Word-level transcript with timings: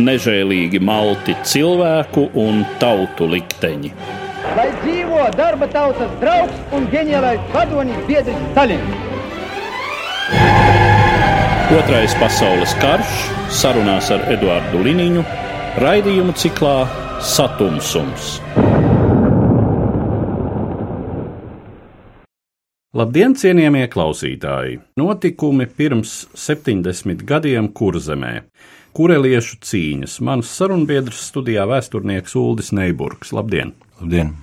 nežēlīgi 0.00 0.80
malti 0.80 1.34
cilvēku 1.44 2.28
un 2.38 2.64
tautu 2.80 3.28
likteņi. 3.28 3.92
Lai 4.56 4.68
dzīvo 4.82 5.24
darba 5.36 5.68
tautas 5.72 6.12
draugs 6.20 6.74
un 6.76 6.88
ģeniālais 6.92 7.40
vadonis 7.54 8.00
biedrs 8.08 8.40
Stalins! 8.52 9.08
Otrais 11.72 12.12
pasaules 12.20 12.74
karš 12.82 13.12
sarunās 13.62 14.10
ar 14.12 14.26
Eduardu 14.34 14.82
Liniņu 14.84 15.22
raidījumu 15.80 16.34
ciklā 16.36 16.74
Satumsums. 17.22 18.34
Labdien, 22.92 23.32
cienījamie 23.32 23.86
klausītāji! 23.88 24.82
Notikumi 25.00 25.64
pirms 25.64 26.26
70 26.36 27.24
gadiem 27.24 27.70
Kurzemē 27.72 28.34
kureliešu 28.96 29.58
cīņas. 29.64 30.20
Mans 30.24 30.52
sarunbiedrs 30.52 31.24
studijā 31.30 31.66
vēsturnieks 31.70 32.36
Uldis 32.38 32.72
Neiburgs. 32.76 33.32
Labdien! 33.36 33.74
Labdien! 34.00 34.34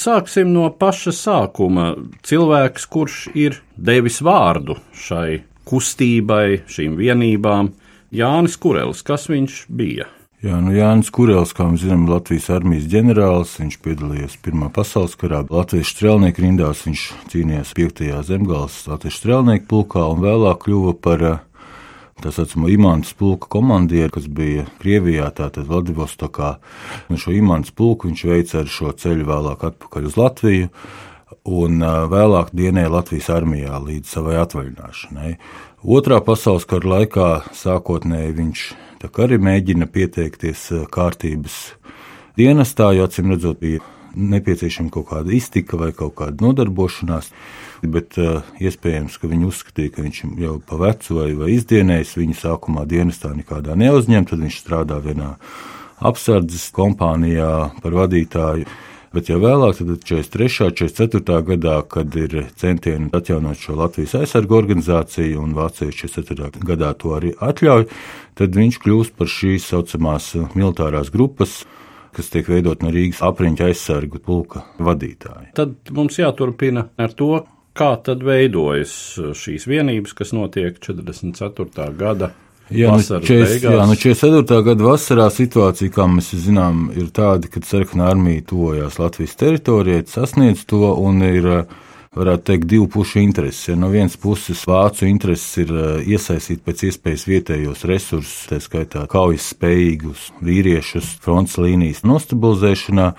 Sāksim 0.00 0.50
no 0.54 0.66
paša 0.74 1.14
sākuma. 1.14 1.92
Cilvēks, 2.26 2.88
kurš 2.90 3.20
ir 3.38 3.60
devis 3.76 4.18
vārdu 4.24 4.80
šai 4.98 5.44
kustībai, 5.68 6.64
šīm 6.66 6.98
vienībām, 6.98 7.70
Jānis 8.14 8.58
Kurelis, 8.60 9.02
kas 9.06 9.28
viņš 9.30 9.64
bija? 9.70 10.08
Jā, 10.44 10.58
nu 10.60 10.74
Jānis 10.74 11.08
Kurēls, 11.14 11.54
kā 11.56 11.64
mēs 11.70 11.86
zinām, 11.86 12.02
Latvijas 12.10 12.50
armijas 12.52 12.84
ģenerālis, 12.92 13.54
viņš 13.62 13.78
piedalījās 13.80 14.34
Pirmā 14.44 14.66
pasaules 14.74 15.14
karā, 15.16 15.38
Latvijas 15.48 15.94
strēlnieku 15.94 16.44
rindās, 16.44 16.82
viņš 16.84 17.04
cīnījās 17.32 17.72
5. 17.78 18.02
zemgāles 18.28 18.76
Latvijas 18.90 19.22
strēlnieku 19.22 19.64
pulkā 19.70 20.04
un 20.12 20.20
vēlāk 20.20 20.66
kļuva 20.66 20.92
par 21.06 21.24
tā 22.22 22.32
saucamo 22.34 22.68
imants 22.72 23.14
pulka 23.18 23.48
komandieru, 23.56 24.12
kas 24.14 24.28
bija 24.30 24.66
Krievijā, 24.82 25.30
tātad 25.34 25.66
Vladivostokā. 25.70 26.56
Un 27.10 27.20
šo 27.20 27.34
imants 27.34 27.74
pulku 27.74 28.10
viņš 28.10 28.24
veica 28.30 28.60
ar 28.62 28.70
šo 28.70 28.92
ceļu 28.92 29.26
vēlāk 29.28 29.66
atpakaļ 29.70 30.08
uz 30.10 30.18
Latviju. 30.20 30.70
Un 31.44 31.82
vēlāk 32.12 32.54
dienēja 32.56 32.92
Latvijas 32.92 33.28
armijā 33.34 33.76
līdz 33.82 34.14
savai 34.16 34.38
atvaļināšanai. 34.40 35.34
Otrā 35.84 36.22
pasaules 36.24 36.64
kara 36.64 36.88
laikā 36.94 37.28
sākotnēji 37.52 38.36
viņš 38.38 38.62
arī 39.20 39.36
mēģina 39.36 39.90
pieteikties 39.92 40.70
kārtības 40.94 41.58
dienestā, 42.38 42.94
jo 42.96 43.04
acīm 43.04 43.34
redzot, 43.34 43.60
bija 43.60 43.82
nepieciešama 44.14 44.92
kaut 44.94 45.10
kāda 45.10 45.34
iztika 45.34 45.76
vai 45.76 45.90
kaut 45.92 46.14
kāda 46.18 46.46
nodarbošanās 46.46 47.30
bet 47.90 48.18
uh, 48.20 48.40
iespējams, 48.62 49.18
ka 49.20 49.30
viņi 49.30 49.48
uzskatīja, 49.48 49.92
ka 49.94 50.04
viņš 50.04 50.22
jau 50.42 50.56
pa 50.68 50.78
vecu 50.80 51.18
vai, 51.18 51.28
vai 51.38 51.52
izdienējis 51.54 52.16
viņu 52.20 52.38
sākumā 52.38 52.86
dienestā 52.90 53.32
nekādā 53.34 53.76
neuzņem, 53.78 54.26
tad 54.30 54.42
viņš 54.44 54.58
strādā 54.62 54.98
vienā 55.04 55.34
apsardzes 56.04 56.70
kompānijā 56.74 57.52
par 57.82 57.96
vadītāju. 58.00 58.66
Bet 59.14 59.28
jau 59.30 59.36
vēlāk, 59.38 59.76
tad 59.78 59.92
43. 60.02 60.64
un 60.66 60.72
44. 60.74 61.36
gadā, 61.52 61.76
kad 61.86 62.16
ir 62.18 62.48
centieni 62.58 63.12
atjaunot 63.14 63.60
šo 63.62 63.76
Latvijas 63.78 64.16
aizsargu 64.18 64.56
organizāciju, 64.58 65.38
un 65.38 65.54
Vācija 65.54 65.94
44. 65.94 66.64
gadā 66.66 66.90
to 66.98 67.14
arī 67.14 67.30
atļauj, 67.38 67.86
tad 68.34 68.58
viņš 68.58 68.80
kļūst 68.82 69.14
par 69.14 69.30
šīs 69.30 69.70
saucamās 69.70 70.32
militārās 70.58 71.14
grupas 71.14 71.60
kas 72.14 72.30
tiek 72.30 72.48
veidot 72.50 72.82
no 72.84 72.92
Rīgas 72.94 73.22
apriņķa 73.26 73.68
aizsargu 73.70 74.20
pulka 74.22 74.62
vadītāja. 74.82 75.50
Tad 75.56 75.90
mums 75.94 76.18
jāturpina 76.20 76.88
ar 77.00 77.14
to, 77.16 77.44
Kā 77.74 77.90
tad 78.06 78.22
veidojas 78.22 78.94
šīs 79.34 79.66
vienības, 79.66 80.14
kas 80.14 80.30
notiek 80.36 80.78
44. 80.78 81.90
gada 81.98 82.30
Jā, 82.72 82.94
nu, 82.96 83.02
40, 83.04 83.60
jā, 83.60 83.82
nu 83.84 83.94
44. 83.98 84.62
gada 84.64 84.86
vasarā 84.86 85.26
situācija, 85.28 85.92
kā 85.92 86.06
mēs 86.08 86.30
zinām, 86.46 86.86
ir 86.96 87.10
tāda, 87.12 87.50
ka 87.52 87.60
sarkanā 87.60 88.06
armija 88.14 88.46
tuvojās 88.48 88.96
Latvijas 89.02 89.36
teritorijai, 89.36 90.06
sasniedz 90.08 90.62
to 90.70 90.94
un 90.96 91.20
ir, 91.26 91.48
varētu 92.16 92.46
teikt, 92.48 92.66
divu 92.70 92.88
pušu 92.94 93.20
intereses. 93.20 93.68
Ja 93.68 93.76
no 93.76 93.90
vienas 93.92 94.16
puses 94.20 94.62
vācu 94.70 95.04
intereses 95.10 95.58
ir 95.60 95.74
eh, 95.74 96.12
iesaistīt 96.14 96.62
pēc 96.64 96.86
iespējas 96.88 97.26
vietējos 97.28 97.84
resursus, 97.90 98.46
tā 98.48 98.60
skaitā 98.64 99.04
kaujas 99.12 99.50
spējīgus 99.52 100.30
vīriešus 100.44 101.16
fronts 101.24 101.58
līnijas 101.60 102.04
nostabilizēšanā, 102.08 103.10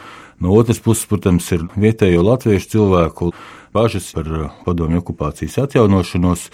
no 0.42 0.58
otras 0.58 0.82
puses, 0.82 1.06
protams, 1.12 1.52
ir 1.54 1.68
vietējo 1.76 2.26
latviešu 2.26 2.72
cilvēku 2.78 3.30
bažas 3.76 4.08
par 4.16 4.32
uh, 4.32 4.48
padomju 4.66 5.04
okupācijas 5.04 5.60
atjaunošanos. 5.66 6.50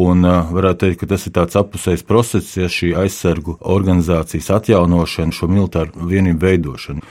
Un 0.00 0.24
uh, 0.24 0.48
varētu 0.54 0.86
teikt, 0.86 1.02
ka 1.02 1.10
tas 1.12 1.28
ir 1.28 1.36
tāds 1.36 1.60
apusējs 1.60 2.06
process, 2.08 2.56
ja 2.56 2.70
šī 2.72 2.94
aizsargu 3.04 3.58
organizācijas 3.60 4.50
atjaunošana, 4.58 5.36
šo 5.36 5.50
militāru 5.52 6.08
vienību 6.08 6.40
veidošana. 6.48 7.04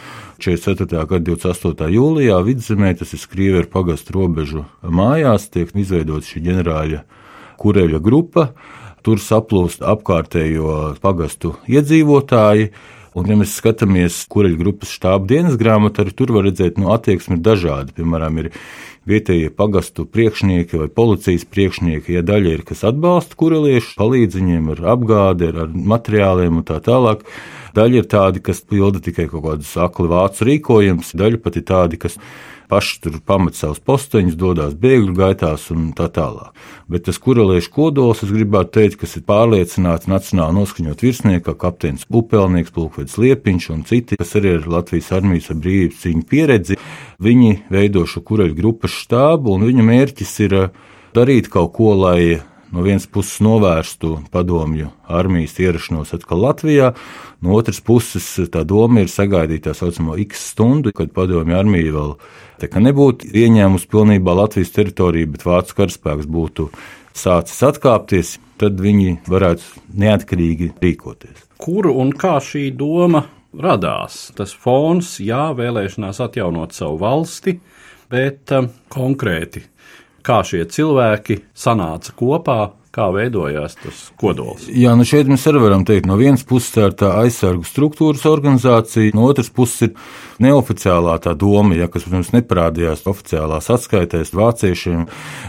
44. 0.44 1.06
gada 1.08 1.32
28. 1.32 1.90
jūlijā 1.94 2.40
vidzemē, 2.44 2.94
tas 3.00 3.14
ir 3.16 3.28
Krievijas 3.32 3.70
pagastu 3.72 4.18
robežu 4.18 4.66
mājās, 4.84 5.48
tiek 5.54 5.72
izveidota 5.78 6.28
šī 6.28 6.44
ģenerāļa 6.50 7.04
kureļa 7.62 8.02
grupa. 8.04 8.50
Tur 9.04 9.20
saplūst 9.20 9.84
apkārtējo 9.84 10.96
pagastu 11.04 11.58
iedzīvotāji. 11.68 12.72
Un, 13.14 13.28
ja 13.30 13.36
mēs 13.38 13.52
skatāmies 13.60 14.24
kureļu 14.32 14.58
grupas 14.58 14.94
štāba 14.96 15.28
dienas 15.30 15.58
grāmatu, 15.60 16.02
arī 16.02 16.16
tur 16.18 16.32
var 16.34 16.48
redzēt, 16.48 16.74
ka 16.74 16.82
nu, 16.82 16.90
attieksme 16.96 17.38
ir 17.38 17.44
dažāda. 17.46 17.94
Piemēram, 17.94 18.40
ir 18.42 18.50
vietējie 19.10 19.50
pagastu 19.56 20.06
priekšnieki 20.10 20.80
vai 20.80 20.88
policijas 20.92 21.44
priekšnieki, 21.50 22.16
ja 22.18 22.24
daļa 22.26 22.54
ir, 22.58 22.64
kas 22.68 22.86
atbalsta 22.88 23.38
kureliešu, 23.40 23.96
palīdz 24.00 24.40
viņiem 24.40 24.72
ar 24.76 24.86
apgādi, 24.96 25.52
ar, 25.52 25.74
materiāliem 25.74 26.62
un 26.62 26.68
tā 26.68 26.80
tālāk. 26.84 27.26
Daļa 27.74 28.04
ir 28.04 28.10
tādi, 28.10 28.44
kas 28.46 28.62
pilda 28.62 29.02
tikai 29.04 29.26
kaut 29.32 29.44
kādus 29.48 29.74
akli 29.82 30.12
vācu 30.12 30.48
rīkojumus, 30.50 31.16
daļa 31.18 31.42
pat 31.42 31.58
ir 31.58 31.66
tādi, 31.68 32.00
kas 32.02 32.20
paši 32.72 33.00
tur 33.04 33.18
pamet 33.26 33.58
savus 33.58 33.82
posteņus, 33.84 34.38
dodas 34.40 34.78
bēgļu 34.80 35.16
gaitās 35.18 35.70
un 35.74 35.92
tā 35.98 36.10
tālāk. 36.14 36.54
Bet 36.92 37.08
tas 37.08 37.20
kureliešu 37.24 37.72
kodols, 37.74 38.24
es 38.26 38.32
gribētu 38.34 38.76
teikt, 38.80 39.00
kas 39.04 39.18
ir 39.20 39.26
pārliecināts 39.28 40.10
nacionāli 40.12 40.60
noskaņot 40.60 41.04
virsnieki, 41.06 41.46
kā 41.48 41.58
kapteinis 41.66 42.08
Pupelnieks, 42.10 42.74
Pulkvedis 42.76 43.20
Liepiņš 43.22 43.70
un 43.74 43.86
citi, 43.90 44.20
kas 44.20 44.36
arī 44.40 44.58
ir 44.60 44.72
Latvijas 44.72 45.12
armijas 45.16 45.52
ar 45.54 45.62
brīvības 45.64 46.02
cīņu 46.04 46.26
pieredzi. 46.30 46.80
Viņi 47.24 47.54
veido 47.74 48.08
šo 48.10 48.24
kureļu 48.26 48.58
grupas 48.58 48.96
štābu, 49.04 49.56
un 49.58 49.68
viņu 49.70 49.88
mērķis 49.88 50.36
ir 50.48 50.58
uh, 50.60 50.74
darīt 51.14 51.50
kaut 51.54 51.74
ko, 51.78 51.94
lai 51.98 52.42
no 52.74 52.82
vienas 52.82 53.06
puses 53.08 53.38
novērstu 53.44 54.16
padomju 54.34 54.90
armijas 55.06 55.60
ierašanos 55.62 56.14
atkal 56.18 56.42
Latvijā, 56.44 56.94
no 57.42 57.54
otras 57.58 57.80
puses 57.86 58.26
tā 58.52 58.64
doma 58.68 59.04
ir 59.04 59.12
sagaidīt 59.12 59.68
tā 59.68 59.76
saucamo 59.78 60.18
X 60.26 60.50
stundu, 60.54 60.94
kad 60.96 61.14
padomju 61.14 61.58
armija 61.58 61.94
vēl 61.94 62.16
nebūtu 62.88 63.30
ieņēmusi 63.30 63.90
pilnībā 63.92 64.36
Latvijas 64.42 64.74
teritoriju, 64.76 65.34
bet 65.36 65.46
vācu 65.46 65.78
karaspēks 65.82 66.30
būtu 66.30 66.70
sācis 67.14 67.62
atkāpties, 67.68 68.38
tad 68.58 68.82
viņi 68.82 69.20
varētu 69.30 69.84
neatkarīgi 70.00 70.74
rīkoties. 70.82 71.46
Kuru 71.62 71.94
un 72.02 72.12
kā 72.18 72.40
šī 72.44 72.72
doma 72.76 73.26
radās? 73.54 74.32
Tas 74.38 74.54
fons, 74.58 75.20
jā, 75.22 75.52
vēlēšanās 75.58 76.22
atjaunot 76.26 76.74
savu 76.76 76.98
valsti, 77.04 77.60
bet 78.14 78.52
um, 78.56 78.72
konkrēti 78.94 79.64
kā 80.24 80.40
šie 80.48 80.64
cilvēki 80.72 81.42
sanāca 81.56 82.16
kopā, 82.18 82.60
kā 82.94 83.08
veidojās 83.14 83.74
tas 83.82 84.02
kodols. 84.22 84.68
Jā, 84.70 84.94
nu 84.98 85.06
šeit 85.08 85.30
mēs 85.32 85.48
arī 85.50 85.64
varam 85.64 85.82
teikt, 85.88 86.06
no 86.06 86.18
vienas 86.20 86.44
puses 86.46 86.76
tā 86.76 86.90
ir 86.92 86.98
tā 87.00 87.10
aizsargu 87.24 87.66
struktūras 87.66 88.28
organizācija, 88.30 89.16
no 89.18 89.26
otras 89.32 89.50
puses 89.54 89.88
ir 89.88 89.96
neoficiālā 90.44 91.16
tā 91.24 91.34
doma, 91.40 91.74
ja, 91.78 91.88
kas, 91.90 92.06
protams, 92.06 92.30
neparādījās 92.36 93.06
oficiālās 93.10 93.70
atskaitēs 93.74 94.34
vāciešiem, 94.38 95.08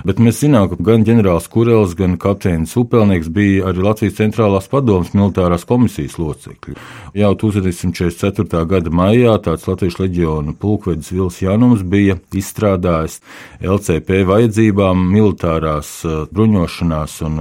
bet 0.08 0.22
mēs 0.24 0.40
zinām, 0.44 0.70
ka 0.70 0.78
gan 0.88 1.04
ģenerālis 1.04 1.50
Kurels, 1.52 1.92
gan 1.98 2.16
kapteinis 2.20 2.72
Upelnieks 2.80 3.28
bija 3.34 3.68
arī 3.68 3.84
Latvijas 3.84 4.16
centrālās 4.22 4.70
padomas 4.72 5.12
militārās 5.12 5.66
komisijas 5.68 6.16
locekļi. 6.20 6.78
Jau 7.20 7.32
1944. 7.44 8.64
gada 8.72 8.94
maijā 8.94 9.36
tāds 9.44 9.68
Latvijas 9.68 10.00
leģiona 10.00 10.56
pulkvedis 10.60 11.12
Vils 11.12 11.42
Janums 11.44 11.84
bija 11.84 12.16
izstrādājis 12.32 13.20
LCP 13.60 14.24
vajadzībām 14.32 15.04
militārās 15.12 15.96
bruņošanās 16.32 17.20
un 17.28 17.33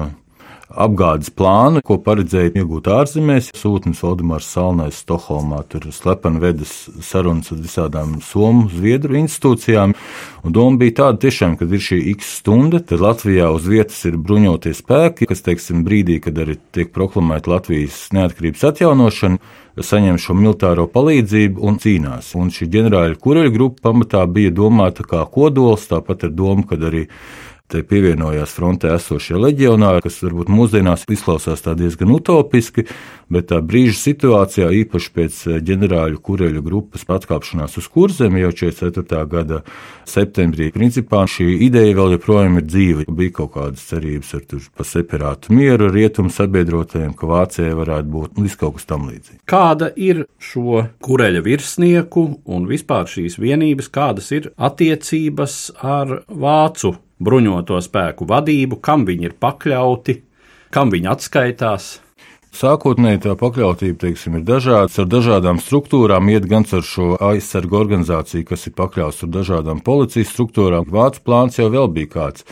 apgādes 0.73 1.29
plānu, 1.33 1.81
ko 1.85 1.97
paredzēja 2.01 2.53
iegūt 2.57 2.89
ārzemēs. 2.91 3.51
Sūtnis 3.57 4.01
Valdemārs 4.03 4.49
Salnais 4.49 4.97
Stokholmā 5.03 5.61
tur 5.69 5.85
slepeni 5.93 6.41
vedas 6.41 6.73
sarunas 7.05 7.51
ar 7.53 7.61
visādām 7.61 8.15
Somu, 8.25 8.69
Zviedru 8.73 9.17
institūcijām. 9.21 9.93
Un 10.43 10.55
doma 10.55 10.79
bija 10.81 10.97
tāda, 11.03 11.21
tiešām, 11.27 11.57
kad 11.59 11.71
ir 11.73 11.83
šī 11.83 11.99
x 12.15 12.37
stunda, 12.39 12.81
tad 12.81 13.03
Latvijā 13.03 13.51
uz 13.53 13.67
vietas 13.69 14.01
ir 14.09 14.17
bruņoties 14.19 14.81
spēki, 14.83 15.29
kas, 15.29 15.45
teiksim, 15.45 15.85
brīdī, 15.87 16.19
kad 16.23 16.41
arī 16.41 16.57
tiek 16.75 16.91
proklamēta 16.95 17.53
Latvijas 17.53 18.07
neatkarības 18.15 18.65
atjaunošana, 18.73 19.41
saņem 19.73 20.19
šo 20.21 20.35
militāro 20.37 20.85
palīdzību 20.91 21.63
un 21.65 21.79
cīnās. 21.81 22.33
Un 22.37 22.51
šī 22.53 22.69
ģenerāļa 22.73 23.17
kureļa 23.21 23.53
grupa 23.53 23.89
pamatā 23.89 24.25
bija 24.29 24.53
domāta 24.53 25.05
kā 25.07 25.23
kodols, 25.33 25.87
tāpat 25.89 26.27
ar 26.27 26.35
domu, 26.35 26.67
ka 26.67 26.77
arī 26.77 27.07
Te 27.71 27.79
pievienojās 27.87 28.51
frontē 28.57 28.89
esošie 28.97 29.37
leģionāri, 29.39 30.01
kas 30.03 30.17
varbūt 30.21 30.49
mūsdienās 30.51 31.05
izklausās 31.07 31.63
diezgan 31.63 32.11
utopiski, 32.11 32.83
bet 33.31 33.47
tā 33.49 33.61
brīža 33.63 33.95
situācijā, 34.01 34.67
īpaši 34.83 35.11
pēc 35.15 35.37
eh, 35.47 35.61
ģenerāļu 35.69 36.19
kureļu 36.27 36.63
grupas 36.65 37.05
atkāpšanās 37.07 37.77
uz 37.79 37.87
kurzemi 37.87 38.43
jau 38.43 38.51
44. 38.59 39.23
gada 39.31 39.61
septembrī, 40.09 40.73
principā 40.75 41.23
šī 41.29 41.47
ideja 41.69 41.95
vēl 42.01 42.17
joprojām 42.17 42.59
ir 42.59 42.67
dzīva. 42.67 43.05
Bija 43.07 43.37
kaut 43.39 43.53
kādas 43.55 43.87
cerības 43.87 44.33
ar 44.35 44.43
pa 44.75 44.87
separātu 44.87 45.55
mieru 45.55 45.87
rietumu 45.93 46.33
sabiedrotajiem, 46.35 47.15
ka 47.15 47.31
Vācijai 47.31 47.71
varētu 47.79 48.13
būt 48.17 48.43
nu, 48.43 48.51
kaut 48.59 48.75
kas 48.75 48.89
tam 48.91 49.07
līdzīgs. 49.07 49.39
Kāda 49.49 49.87
ir 49.95 50.25
šo 50.35 50.83
kureļa 51.07 51.45
virsnieku 51.47 52.27
un 52.43 52.67
vispār 52.69 53.07
šīs 53.09 53.39
vienības, 53.39 53.89
kādas 53.93 54.29
ir 54.35 54.51
attiecības 54.59 55.57
ar 55.79 56.19
vācu 56.27 56.97
bruņoto 57.25 57.79
spēku 57.83 58.27
vadību, 58.29 58.79
kam 58.83 59.07
viņi 59.07 59.31
ir 59.31 59.37
pakļauti, 59.41 60.19
kam 60.73 60.93
viņi 60.93 61.11
atskaitās. 61.15 61.93
Sākotnēji 62.53 63.23
tā 63.23 63.31
pakļautība 63.33 63.97
teiksim, 64.03 64.35
ir 64.37 64.43
dažāda. 64.45 64.91
Ar 65.01 65.07
dažādām 65.09 65.57
struktūrām 65.57 66.27
iet 66.29 66.45
gan 66.45 66.67
ar 66.69 66.83
šo 66.85 67.15
aizsargu 67.17 67.79
organizāciju, 67.79 68.45
kas 68.51 68.67
ir 68.69 68.75
pakļauts 68.77 69.23
ar 69.25 69.31
dažādām 69.33 69.81
policijas 69.81 70.29
struktūrām. 70.35 70.85
Vācu 70.85 71.23
plāns 71.25 71.57
jau 71.57 71.71
bija 71.89 72.11
kāds 72.13 72.45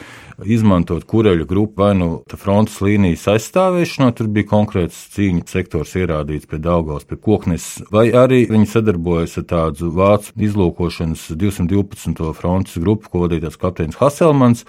izmantot 0.45 1.05
kureļu 1.09 1.45
grupu 1.49 1.83
vai 1.83 1.91
nu 1.97 2.09
frontes 2.39 2.79
līnijas 2.83 3.27
aizstāvēšanā, 3.33 4.11
tur 4.17 4.29
bija 4.33 4.49
konkrēts 4.51 4.99
cīņu 5.15 5.45
sektors 5.49 5.93
ierādīts 5.99 6.49
pie 6.49 6.61
Daugavas, 6.61 7.05
pie 7.09 7.19
Koknes, 7.21 7.67
vai 7.93 8.07
arī 8.15 8.43
viņi 8.51 8.69
sadarbojas 8.71 9.37
ar 9.41 9.47
tādu 9.51 9.91
vācu 9.95 10.35
izlūkošanas 10.47 11.29
212. 11.35 12.33
frontes 12.37 12.81
grupu, 12.81 13.11
ko 13.11 13.25
vadītājs 13.25 13.59
kapteinis 13.61 13.99
Haselmans, 14.01 14.65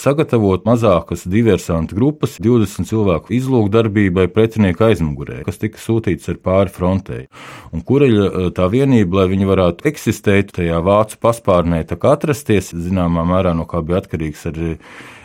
sagatavot 0.00 0.66
mazākas 0.68 1.24
diversantu 1.30 1.96
grupas 1.98 2.36
20 2.42 2.88
cilvēku 2.88 3.34
izlūkdarbībai 3.36 4.28
pretinieku 4.34 4.86
aizmugurē, 4.88 5.42
kas 5.46 5.60
tika 5.62 5.80
sūtīts 5.82 6.30
ar 6.32 6.40
pāri 6.44 6.72
frontei. 6.72 7.24
Un 7.72 7.84
kureļa 7.86 8.28
eh, 8.28 8.48
tā 8.56 8.68
vienība, 8.72 9.22
lai 9.22 9.28
viņi 9.32 9.50
varētu 9.50 9.90
eksistēt 9.90 10.54
tajā 10.56 10.80
vācu 10.86 11.20
paspārnē, 11.22 11.82
tā 11.88 11.98
kā 12.00 12.16
atrasties, 12.16 12.72
zināmā 12.72 13.26
mērā 13.28 13.56
no 13.56 13.68
kā 13.68 13.82
bija 13.84 14.02
atkarīgs 14.04 14.46
arī 14.52 14.76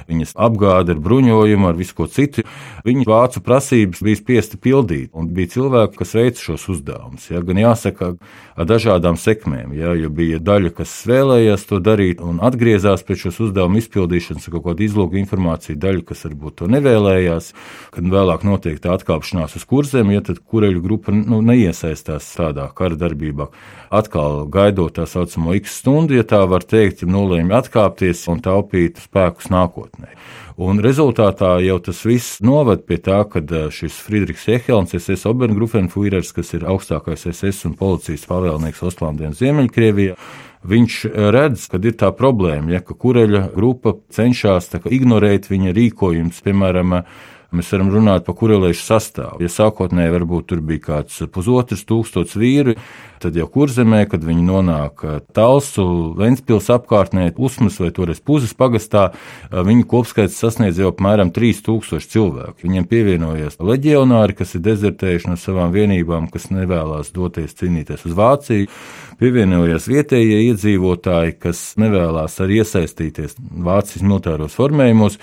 viņas 0.10 0.36
apgāde 0.36 0.96
ar 0.96 1.02
bruņojumu, 1.04 1.70
ar 1.70 1.78
visu 1.80 1.98
ko 1.98 2.08
citu. 2.12 2.46
Viņi 2.86 3.06
vācu 3.08 3.44
prasības 3.46 4.02
bija 4.06 4.20
spiesti 4.20 4.60
pildīt, 4.62 5.12
un 5.14 5.30
bija 5.36 5.54
cilvēki, 5.58 6.00
kas 6.00 6.16
veica 6.18 6.46
šos 6.48 6.68
uzdevumus. 6.76 7.28
Ja, 7.32 7.42
gan 7.46 7.60
jāsaka, 7.62 8.14
ar 8.56 8.70
dažādām 8.70 9.18
sekmēm, 9.20 9.74
ja, 9.78 9.94
jo 9.98 10.10
bija 10.14 10.40
daļa, 10.42 10.74
kas 10.82 10.94
vēlējās 11.10 11.68
to 11.70 11.82
darīt 11.84 12.22
un 12.24 12.42
atgriezās 12.44 13.06
pēc 13.08 13.28
šos 13.28 13.42
uzdevumu 13.48 13.82
izpildīšanas, 13.82 14.50
kaut 14.52 14.66
kāda 14.70 14.86
izlūka 14.86 15.20
informācija, 15.22 15.80
daļa, 15.82 16.06
kas 16.10 16.26
varbūt 16.28 16.60
to 16.62 16.70
nevēlējās, 16.72 17.52
kad 17.96 18.10
vēlāk 18.16 18.46
notiek 18.48 18.82
tā 18.82 18.96
atkāpšanās 18.98 19.58
uz 19.60 19.68
kurzem, 19.68 20.14
ja 20.16 20.24
tad 20.26 20.42
kureļu 20.42 20.84
grupa 20.84 21.16
nu, 21.16 21.42
neiesaistās 21.46 22.30
tādā 22.38 22.68
kara 22.76 22.98
darbībā. 23.00 23.50
Atkal 23.92 24.46
gaidot 24.52 24.96
tā 24.96 25.08
saucamo 25.10 25.56
X 25.60 25.82
stundu, 25.82 26.16
ja 26.18 26.26
tā 26.28 26.44
var 26.48 26.64
teikt, 26.64 27.04
nolēma 27.08 27.60
atkāpties 27.62 28.24
un 28.32 28.44
taupīt 28.44 29.02
spēkus 29.04 29.52
nākotnē. 29.52 29.91
Un 30.62 30.82
rezultātā 30.84 31.56
jau 31.64 31.78
tas 31.84 32.02
viss 32.06 32.42
noved 32.44 32.84
pie 32.86 33.00
tā, 33.02 33.22
ka 33.30 33.42
šis 33.74 33.98
Friedrichs 34.04 34.48
Ehelns, 34.52 34.94
SS 34.98 35.26
Obergrufenfuirers, 35.32 36.34
kas 36.36 36.54
ir 36.58 36.68
augstākais 36.70 37.26
SS 37.32 37.66
un 37.70 37.76
policijas 37.80 38.28
pavēlnieks 38.30 38.84
Ostlandē 38.92 39.30
un 39.32 39.38
Ziemeļkrievijā, 39.40 40.18
viņš 40.68 40.98
redz, 41.34 41.68
ka 41.72 41.82
ir 41.82 41.98
tā 41.98 42.12
problēma, 42.14 42.76
ja, 42.76 42.84
ka 42.86 42.94
kureļa 42.94 43.48
grupa 43.56 43.96
cenšas 44.14 44.74
ignorēt 44.86 45.50
viņa 45.50 45.78
rīkojumus, 45.78 46.44
piemēram, 46.46 47.00
Mēs 47.52 47.68
varam 47.74 47.90
runāt 47.92 48.24
par 48.24 48.38
kurelēšu 48.40 48.86
sastāvu. 48.86 49.42
Ja 49.44 49.50
sākotnēji 49.52 50.14
varbūt 50.14 50.46
tur 50.48 50.62
bija 50.64 50.86
kāds 50.86 51.18
pusotrs 51.36 51.84
tūkstots 51.84 52.38
vīru, 52.40 52.78
tad 53.22 53.38
jau 53.38 53.48
kurzemē, 53.52 54.04
kad 54.10 54.24
viņi 54.26 54.44
nonāk 54.48 55.04
Talsu, 55.36 55.86
Ventspils 56.18 56.70
apkārtnē, 56.74 57.30
Usmas 57.42 57.78
vai 57.82 57.92
toreiz 57.96 58.22
Puzes 58.24 58.56
pagastā, 58.58 59.12
viņu 59.52 59.88
kopskaits 59.92 60.40
sasniedz 60.42 60.82
jau 60.82 60.92
apmēram 60.92 61.32
3000 61.34 62.10
cilvēku. 62.12 62.58
Viņiem 62.66 62.88
pievienojas 62.90 63.60
leģionāri, 63.62 64.38
kas 64.42 64.56
ir 64.58 64.66
dezertējuši 64.66 65.32
no 65.32 65.38
savām 65.40 65.74
vienībām, 65.76 66.30
kas 66.34 66.50
nevēlas 66.54 67.14
doties 67.16 67.56
cīnīties 67.60 68.08
uz 68.10 68.18
Vāciju. 68.18 68.70
Pievienojās 69.22 69.86
vietējie 69.86 70.40
iedzīvotāji, 70.48 71.36
kas 71.44 71.60
nevēlas 71.78 72.40
arī 72.42 72.64
iesaistīties 72.64 73.36
Vācijas 73.38 74.02
militāros 74.02 74.56
formējumos, 74.58 75.20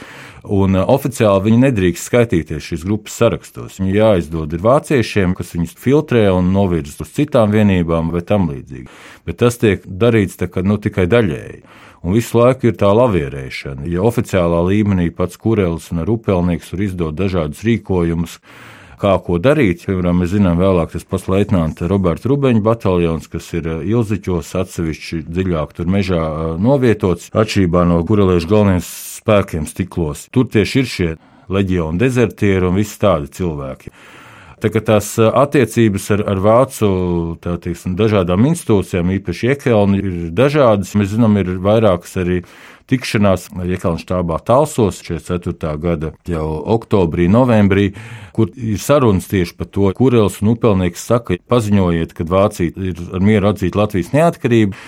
un 0.47 0.79
oficiāli 0.79 1.49
viņi 1.49 1.59
nedrīkst 1.65 2.07
skaitīties 2.07 2.69
šīs 2.71 2.87
grupas 2.87 3.19
sarakstos. 3.19 3.81
Viņi 3.83 3.97
jāizdod 3.99 4.55
ir 4.55 4.63
vāciešiem, 4.63 5.35
kas 5.35 5.51
viņus 5.57 5.75
filtrē 5.83 6.29
un 6.31 6.53
novirz 6.55 6.95
uz 7.03 7.11
citām 7.17 7.51
vienībām 7.51 7.88
vai 7.89 8.23
tam 8.27 8.49
līdzīgi. 8.53 8.89
Bet 9.27 9.41
tas 9.43 9.59
tiek 9.61 9.85
darīts 9.85 10.39
kā, 10.39 10.63
nu, 10.65 10.79
tikai 10.79 11.09
daļēji. 11.11 11.63
Un 12.07 12.15
visu 12.15 12.39
laiku 12.39 12.71
ir 12.71 12.77
tā 12.79 12.93
lavierēšana. 12.95 13.89
Ja 13.91 14.05
oficiālā 14.07 14.63
līmenī 14.69 15.09
pats 15.15 15.39
Kurelis 15.41 15.91
un 15.91 16.05
Rupelnieks 16.07 16.71
var 16.73 16.83
izdot 16.85 17.17
dažādus 17.19 17.65
rīkojumus, 17.67 18.37
kā 19.03 19.15
ko 19.25 19.39
darīt. 19.43 19.83
Piemēram, 19.87 20.23
mēs 20.23 20.35
zinām, 20.37 20.61
vēlāk 20.61 20.95
tas 20.95 21.07
pats 21.09 21.27
leitnants 21.31 21.83
Roberts 21.91 22.27
Rubeņa 22.29 22.63
bataljons, 22.63 23.27
kas 23.31 23.51
ir 23.59 23.67
Ilziķos 23.83 24.55
atsevišķi 24.63 25.25
dziļāk 25.27 25.75
tur 25.75 25.91
mežā 25.91 26.23
novietots, 26.63 27.33
atšķirībā 27.35 27.83
no 27.91 27.99
kureliešu 28.07 28.51
galvenajiem 28.53 28.87
spēkiem 28.87 29.67
stiklos. 29.71 30.29
Tur 30.35 30.47
tieši 30.55 30.81
ir 30.83 30.93
šie 30.95 31.11
leģionu 31.51 31.99
dezertieri 31.99 32.69
un 32.69 32.79
visi 32.79 32.99
tādi 33.01 33.31
cilvēki. 33.39 33.95
Tā 34.59 34.71
kā 34.75 34.83
tās 34.83 35.13
attiecības 35.19 36.09
ar, 36.17 36.25
ar 36.33 36.41
vācu 36.43 36.89
teiksim, 37.45 37.95
dažādām 37.99 38.49
institūcijām, 38.51 39.13
īpaši 39.19 39.53
Iekelni, 39.53 40.01
ir 40.03 40.17
dažādas. 40.35 40.97
Mēs 40.99 41.13
zinām, 41.15 41.37
ir 41.39 41.55
vairākas 41.63 42.17
arī 42.19 42.41
tikšanās 42.89 43.49
Iekalnu 43.69 44.01
štābā 44.01 44.39
Talsos 44.45 45.03
44. 45.05 45.75
gada 45.83 46.13
jau 46.29 46.47
oktobrī, 46.75 47.29
novembrī, 47.31 47.91
kur 48.37 48.51
ir 48.57 48.81
sarunas 48.83 49.29
tieši 49.31 49.57
par 49.59 49.69
to, 49.71 49.91
kurels 49.97 50.41
un 50.43 50.55
upelnieks 50.55 51.05
saka, 51.11 51.37
paziņojiet, 51.51 52.15
ka 52.17 52.27
Vācija 52.29 52.73
ir 52.91 53.03
ar 53.13 53.25
mieru 53.25 53.53
atzīt 53.53 53.77
Latvijas 53.79 54.15
neatkarību 54.17 54.79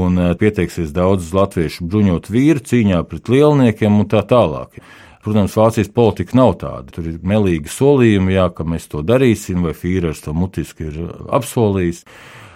un 0.00 0.24
pieteiksies 0.40 0.94
daudz 0.96 1.30
latviešu 1.36 1.86
bruņot 1.90 2.32
vīru 2.32 2.64
cīņā 2.64 3.04
pret 3.10 3.30
lielniekiem 3.30 4.00
un 4.00 4.08
tā 4.10 4.24
tālāk. 4.26 4.80
Protams, 5.20 5.56
Vācijas 5.56 5.90
politika 5.92 6.36
nav 6.38 6.54
tāda. 6.62 6.88
Tur 6.94 7.10
ir 7.10 7.18
melīgi 7.26 7.68
solījumi, 7.68 8.38
jā, 8.38 8.46
ka 8.56 8.64
mēs 8.64 8.88
to 8.88 9.02
darīsim, 9.04 9.66
vai 9.66 9.74
Fīrers 9.76 10.22
to 10.24 10.32
mutiski 10.32 10.88
ir 10.88 11.00
apsolījis. 11.36 12.06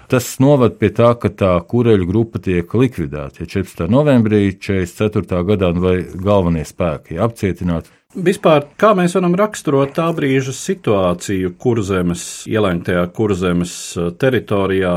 Tas 0.09 0.29
noved 0.41 0.79
pie 0.81 0.89
tā, 0.97 1.11
ka 1.21 1.29
tā 1.33 1.51
kureļu 1.69 2.07
grupa 2.09 2.41
tiek 2.41 2.73
likvidēta. 2.77 3.43
Ja 3.43 3.51
14. 3.51 3.85
novembrī 3.93 4.47
44. 4.57 5.43
gadā 5.49 5.71
vai 5.77 5.99
galvenie 6.09 6.65
spēki 6.69 7.21
apcietināti. 7.21 7.93
Vispār, 8.15 8.69
kā 8.79 8.93
mēs 8.95 9.17
varam 9.19 9.35
raksturot 9.37 9.93
tā 9.97 10.07
brīža 10.15 10.55
situāciju 10.55 11.57
kurzemes, 11.61 12.45
ielaņtajā 12.47 13.05
kurzemes 13.17 13.75
uh, 13.99 14.13
teritorijā, 14.15 14.95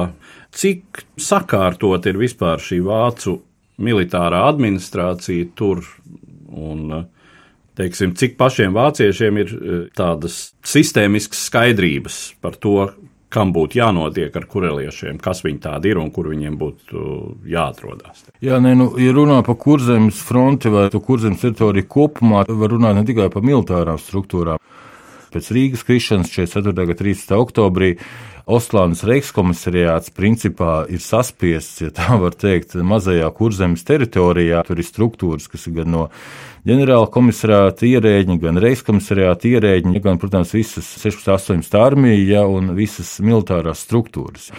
cik 0.53 1.03
sakārtot 1.19 2.05
ir 2.07 2.19
vispār 2.21 2.61
šī 2.61 2.79
vācu 2.85 3.39
militārā 3.81 4.45
administrācija 4.51 5.49
tur 5.57 5.81
un 6.53 6.83
uh, 6.93 7.07
teiksim, 7.77 8.15
cik 8.17 8.37
pašiem 8.39 8.73
vāciešiem 8.75 9.43
ir 9.43 9.53
e, 9.53 9.81
tādas 9.97 10.51
sistēmiskas 10.67 11.47
skaidrības 11.49 12.21
par 12.43 12.57
to, 12.61 12.89
kam 13.33 13.51
būtu 13.55 13.81
jānotiek 13.81 14.35
ar 14.39 14.45
kureliešiem, 14.47 15.17
kas 15.19 15.43
viņi 15.43 15.59
tādi 15.65 15.91
ir 15.91 15.99
un 15.99 16.11
kur 16.15 16.29
viņiem 16.31 16.55
būtu 16.59 17.01
jāatrodas. 17.51 18.23
Jā, 18.43 18.61
nē, 18.63 18.71
nu, 18.79 18.87
ja 19.01 19.11
runā 19.15 19.41
par 19.45 19.57
kurzemes 19.59 20.21
fronti 20.23 20.71
vai 20.71 20.87
kurzemes 20.95 21.43
teritoriju 21.43 21.89
kopumā, 21.91 22.45
var 22.47 22.73
runāt 22.73 22.95
ne 22.95 23.03
tikai 23.07 23.27
par 23.33 23.43
militārām 23.45 23.99
struktūrām. 23.99 24.63
Pēc 25.33 25.51
Rīgas 25.51 25.83
krišanas 25.83 26.31
44. 26.31 26.87
un 26.87 26.97
30. 27.01 27.35
oktobrī 27.35 27.91
Oslānas 28.47 29.01
Reichskomisariāts 29.03 30.13
principā 30.15 30.85
ir 30.87 31.01
saspiests, 31.03 31.81
ja 31.83 31.91
tā 31.91 32.15
var 32.21 32.31
teikt, 32.31 32.77
mazajā 32.79 33.27
kurzemes 33.35 33.83
teritorijā. 33.83 34.61
Tur 34.63 34.79
ir 34.79 34.87
struktūras, 34.87 35.49
kas 35.51 35.67
ir 35.67 35.81
gan 35.81 35.91
no 35.91 36.05
ģenerāla 36.67 37.07
komisariāta 37.11 37.87
ierēģi, 37.87 38.35
gan 38.43 38.59
Reichskomisariāta 38.59 39.47
ierēģi, 39.47 40.01
gan, 40.03 40.19
protams, 40.19 40.51
visas 40.55 40.89
16, 40.99 41.29
18 41.31 41.79
armija 41.79 42.43
un 42.51 42.73
visas 42.75 43.17
militārās 43.23 43.85
struktūras. 43.85 44.51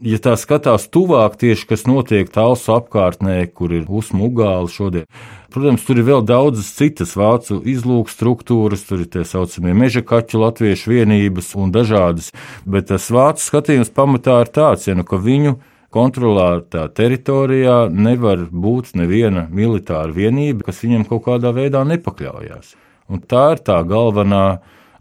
Ja 0.00 0.16
tā 0.16 0.32
skatās 0.40 0.86
tuvāk 0.88 1.34
tieši, 1.36 1.66
kas 1.68 1.82
notiek 1.84 2.30
tālsu 2.32 2.72
apkārtnē, 2.78 3.42
kur 3.52 3.74
ir 3.76 3.84
uzmugāli 3.84 4.72
šodien, 4.72 5.04
protams, 5.52 5.84
tur 5.84 6.00
ir 6.00 6.06
vēl 6.06 6.24
daudzas 6.24 6.70
citas 6.78 7.12
vācu 7.20 7.58
izlūku 7.68 8.08
struktūras, 8.08 8.86
tur 8.88 9.02
ir 9.04 9.10
tie 9.12 9.26
saucamie 9.28 9.74
meža 9.76 10.00
kaķu 10.00 10.40
latviešu 10.40 10.94
vienības 10.94 11.52
un 11.60 11.74
dažādas, 11.76 12.30
bet 12.64 12.88
tas 12.88 13.10
vācu 13.12 13.44
skatījums 13.44 13.92
pamatā 13.92 14.38
ir 14.46 14.54
tāds, 14.56 14.88
ja 14.88 14.96
nu, 14.96 15.04
ka 15.04 15.20
viņu 15.20 15.58
kontrolētā 15.94 16.86
teritorijā 16.94 17.78
nevar 17.90 18.46
būt 18.50 18.94
neviena 18.98 19.46
militāra 19.50 20.12
vienība, 20.14 20.68
kas 20.68 20.82
viņam 20.84 21.06
kaut 21.10 21.24
kādā 21.26 21.54
veidā 21.56 21.82
nepakļaujās. 21.88 22.76
Un 23.10 23.24
tā 23.26 23.46
ir 23.56 23.64
tā 23.66 23.80
galvenā 23.86 24.44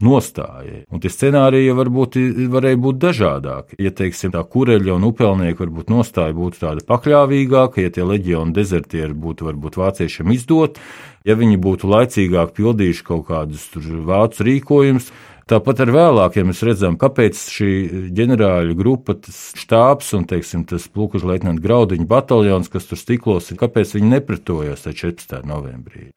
nostājai. 0.04 0.86
Un 0.90 1.02
tie 1.04 1.12
scenāriji 1.12 1.76
varbūt 1.76 2.18
varēja 2.52 2.80
būt 2.80 3.00
dažādāki. 3.04 3.78
Ja, 3.84 3.92
teiksim, 3.96 4.32
tā 4.34 4.42
kureļa 4.48 4.96
un 4.96 5.08
upelnieka 5.10 5.66
varbūt 5.66 5.92
nostāja 5.92 6.36
būtu 6.38 6.62
tāda 6.64 6.86
pakļāvīgāka, 6.88 7.84
ja 7.84 7.94
tie 7.94 8.06
leģionu 8.08 8.56
dezertieri 8.56 9.14
būtu 9.14 9.50
varbūt 9.50 9.80
vāciešiem 9.82 10.32
izdot, 10.36 10.80
ja 11.28 11.36
viņi 11.40 11.60
būtu 11.62 11.92
laicīgāk 11.92 12.56
pildījuši 12.58 13.06
kaut 13.12 13.28
kādus 13.28 13.68
vācu 13.76 14.48
rīkojumus, 14.48 15.12
Tāpat 15.50 15.80
ar 15.82 15.90
vēlākiem 15.90 16.52
mēs 16.52 16.60
redzam, 16.62 16.94
kāpēc 17.02 17.40
šī 17.50 17.70
ģenerāļa 18.14 18.76
grupa, 18.78 19.16
tas 19.18 19.40
štābs 19.58 20.12
un 20.14 20.28
teiksim, 20.30 20.62
tas 20.70 20.86
plūkuža 20.94 21.32
leitnanta 21.32 21.64
graudiņa 21.64 22.06
bataljons, 22.10 22.70
kas 22.70 22.86
tur 22.86 23.00
stiklos, 23.02 23.50
kāpēc 23.58 23.96
viņi 23.96 24.12
nepretojās 24.12 24.86
14. 24.86 25.40
novembrī. 25.50 26.12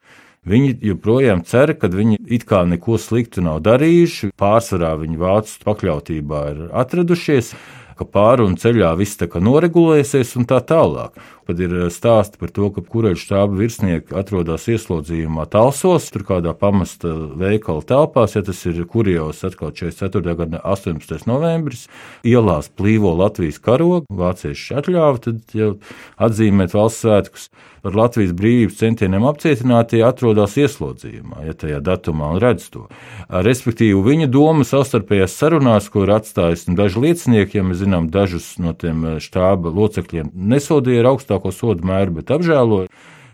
Viņi 0.44 0.74
joprojām 0.84 1.44
cer, 1.48 1.72
ka 1.78 1.88
viņi 1.88 2.18
it 2.34 2.44
kā 2.50 2.64
neko 2.68 2.98
sliktu 3.00 3.44
nav 3.46 3.62
darījuši. 3.64 4.34
Pārsvarā 4.36 4.96
viņi 5.00 5.20
vācu 5.22 5.60
pakļautībā 5.64 6.40
ir 6.50 6.64
atradušies, 6.82 7.54
ka 7.96 8.04
pārunu 8.04 8.58
ceļā 8.58 8.90
viss 8.98 9.16
tā 9.20 9.30
kā 9.32 9.40
noregulēsies 9.40 10.34
un 10.40 10.48
tā 10.50 10.58
tālāk. 10.66 11.14
Kad 11.48 11.60
ir 11.62 11.74
eh, 11.74 11.88
stāsti 11.92 12.38
par 12.38 12.52
to, 12.54 12.68
ka 12.74 12.84
kureļu 12.86 13.18
štāba 13.18 13.58
virsnieki 13.58 14.14
atrodas 14.18 14.68
ieslodzījumā 14.70 15.48
Talsos, 15.52 16.06
tur 16.14 16.26
kādā 16.28 16.54
pamesta 16.58 17.10
veikala 17.40 17.82
telpās, 17.86 18.36
ja 18.36 18.44
tas 18.46 18.62
ir 18.70 18.84
kurjos 18.90 19.42
atkal 19.48 19.74
44. 19.74 20.36
gada 20.38 20.62
18. 20.62 21.26
novembris, 21.30 21.88
ielās 22.22 22.70
plīvo 22.70 23.14
Latvijas 23.18 23.58
karogu, 23.62 24.06
vācieši 24.22 24.78
atļāva 24.82 25.22
tad 25.26 25.56
jau 25.56 25.74
atzīmēt 26.22 26.76
valsts 26.76 27.06
svētkus. 27.06 27.50
Par 27.82 27.96
Latvijas 27.98 28.30
brīvības 28.38 28.76
centieniem 28.78 29.24
apcietinātie 29.26 30.04
atrodas 30.06 30.52
ieslodzījumā, 30.60 31.40
ja 31.48 31.54
tajā 31.58 31.80
datumā 31.82 32.28
redz 32.38 32.68
to. 32.70 32.84
Respektīvi, 33.26 33.98
viņa 34.06 34.28
doma 34.30 34.62
savstarpējās 34.66 35.34
sarunās, 35.34 35.88
ko 35.90 36.04
ir 36.06 36.12
atstājis 36.14 36.68
daži 36.78 37.02
liecinieki, 37.02 37.58
ja 37.58 37.64
mēs 37.66 37.80
zinām, 37.82 38.06
dažus 38.14 38.52
no 38.62 38.70
tiem 38.78 39.02
eh, 39.08 39.18
štāba 39.22 39.74
locekļiem 39.74 40.30
nesodīja 40.30 41.02
ar 41.02 41.10
augstu 41.10 41.31
augstāko 41.32 41.52
sodu 41.56 41.88
mēru, 41.88 42.20
bet 42.20 42.32
apžēloja. 42.34 42.88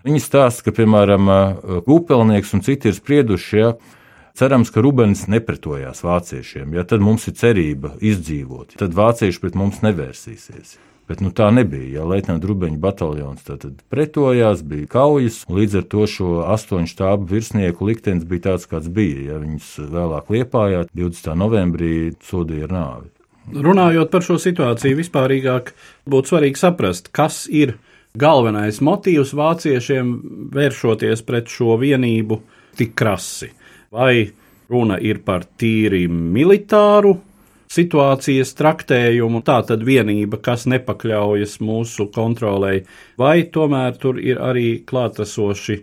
Viņi 0.07 0.21
stāsta, 0.23 0.69
ka, 0.69 0.77
piemēram, 0.79 1.31
Upelnieks 1.85 2.55
un 2.55 2.63
citi 2.65 2.89
ir 2.89 2.97
sprieduši, 2.97 3.57
ja, 3.59 3.73
cerams, 4.39 4.71
ka 4.71 4.83
Rubens 4.85 5.27
nepretojās 5.29 6.05
vāciešiem, 6.07 6.77
ja 6.79 6.87
tad 6.87 7.03
mums 7.03 7.27
ir 7.29 7.35
cerība 7.39 7.97
izdzīvot, 7.99 8.79
tad 8.79 8.95
vācieši 8.95 9.43
pret 9.43 9.59
mums 9.59 9.83
nevērsīsies. 9.83 10.79
Bet 11.09 11.23
nu, 11.25 11.31
tā 11.33 11.47
nebija. 11.49 12.03
Ja 12.03 12.05
Leitnants 12.05 12.45
Rubeņa 12.45 12.77
bataljons 12.83 13.47
pretojās, 13.89 14.61
bija 14.61 14.91
kaujas, 14.93 15.41
līdz 15.49 15.79
ar 15.81 15.87
to 15.89 16.05
šo 16.05 16.33
astoņu 16.53 16.91
štābu 16.91 17.31
virsnieku 17.31 17.89
liktenis 17.89 18.29
bija 18.29 18.51
tāds, 18.51 18.69
kāds 18.69 18.91
bija. 18.93 19.33
Ja 19.33 19.39
viņus 19.41 19.71
vēlāk 19.89 20.29
liepājā 20.35 20.85
20. 20.93 21.33
novembrī 21.41 21.95
sodīja 22.29 22.69
ar 22.69 22.77
nāvi. 22.77 23.09
Runājot 23.49 24.13
par 24.13 24.27
šo 24.27 24.37
situāciju 24.37 24.99
vispārīgāk, 25.01 25.73
būtu 26.05 26.35
svarīgi 26.35 26.61
saprast, 26.61 27.09
kas 27.09 27.47
ir 27.49 27.79
galvenais 28.17 28.81
motīvs 28.85 29.35
vāciešiem 29.37 30.13
vēršoties 30.55 31.23
pret 31.27 31.49
šo 31.53 31.77
vienību 31.81 32.41
tik 32.79 32.95
krasi. 32.99 33.51
Vai 33.93 34.31
runa 34.71 34.99
ir 35.01 35.23
par 35.25 35.47
tīri 35.59 36.07
militāru 36.09 37.17
situācijas 37.69 38.55
traktējumu, 38.57 39.43
tā 39.45 39.61
tad 39.69 39.85
vienība, 39.85 40.41
kas 40.41 40.65
nepakļaujas 40.71 41.59
mūsu 41.61 42.09
kontrolē, 42.15 42.83
vai 43.21 43.43
tomēr 43.53 43.99
tur 44.01 44.21
ir 44.21 44.41
arī 44.41 44.81
klātesoši 44.89 45.83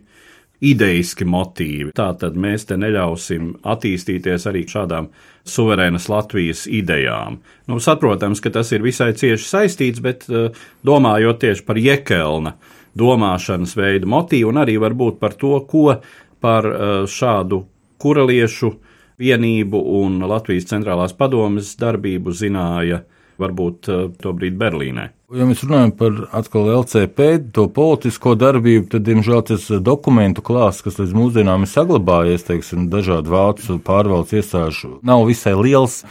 ideiski 0.63 1.25
motīvi. 1.27 1.91
Tātad 1.95 2.37
mēs 2.39 2.67
te 2.69 2.77
neļausim 2.79 3.51
attīstīties 3.63 4.47
arī 4.49 4.65
šādām 4.69 5.09
suverēnas 5.45 6.07
Latvijas 6.09 6.65
idejām. 6.71 7.39
Nu, 7.69 7.79
saprotams, 7.83 8.41
ka 8.41 8.53
tas 8.55 8.71
ir 8.73 8.85
visai 8.85 9.11
cieši 9.17 9.49
saistīts, 9.49 10.01
bet 10.03 10.25
eh, 10.29 10.49
domājot 10.85 11.41
tieši 11.43 11.65
par 11.67 11.79
Jekelna 11.81 12.55
domāšanas 12.95 13.75
veidu 13.75 14.09
motīvu 14.09 14.53
un 14.53 14.61
arī 14.63 14.77
varbūt 14.81 15.19
par 15.19 15.35
to, 15.39 15.57
ko 15.69 15.99
par 16.41 16.69
eh, 16.69 16.93
šādu 17.09 17.65
kuraliešu 18.01 18.71
vienību 19.19 19.79
un 20.01 20.23
Latvijas 20.27 20.67
centrālās 20.71 21.15
padomes 21.15 21.75
darbību 21.79 22.33
zināja 22.35 23.03
varbūt 23.41 23.91
eh, 23.91 24.07
tobrīd 24.21 24.57
Berlīnē. 24.59 25.09
Ja 25.33 25.41
mēs 25.49 25.63
runājam 25.65 25.89
par 25.97 26.17
atkal 26.37 26.67
LCP, 26.69 27.25
to 27.55 27.63
politisko 27.73 28.35
darbību, 28.37 28.83
tad, 28.91 29.07
diemžēl, 29.07 29.39
tas 29.47 29.63
dokumentu 29.81 30.43
klāsts, 30.45 30.83
kas 30.85 30.99
līdz 30.99 31.15
mūsdienām 31.17 31.65
ir 31.65 31.71
saglabājies, 31.71 32.45
teiksim, 32.45 32.83
dažādu 32.93 33.33
vācu 33.33 33.79
pārvaldes 33.81 34.35
iestāžu, 34.37 34.99
nav 35.01 35.25
visai 35.25 35.55
liels. 35.57 36.03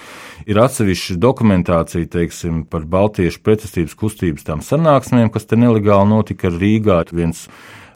Ir 0.51 0.59
atsevišķa 0.59 1.15
dokumentācija, 1.23 2.11
teiksim, 2.11 2.65
par 2.67 2.89
Baltiešu 2.91 3.39
pretestības 3.47 3.95
kustības 4.01 4.49
tām 4.51 4.67
sanāksmēm, 4.67 5.31
kas 5.31 5.47
te 5.47 5.61
nelegāli 5.63 6.11
notika 6.11 6.51
Rīgā. 6.51 7.05
Viens 7.15 7.47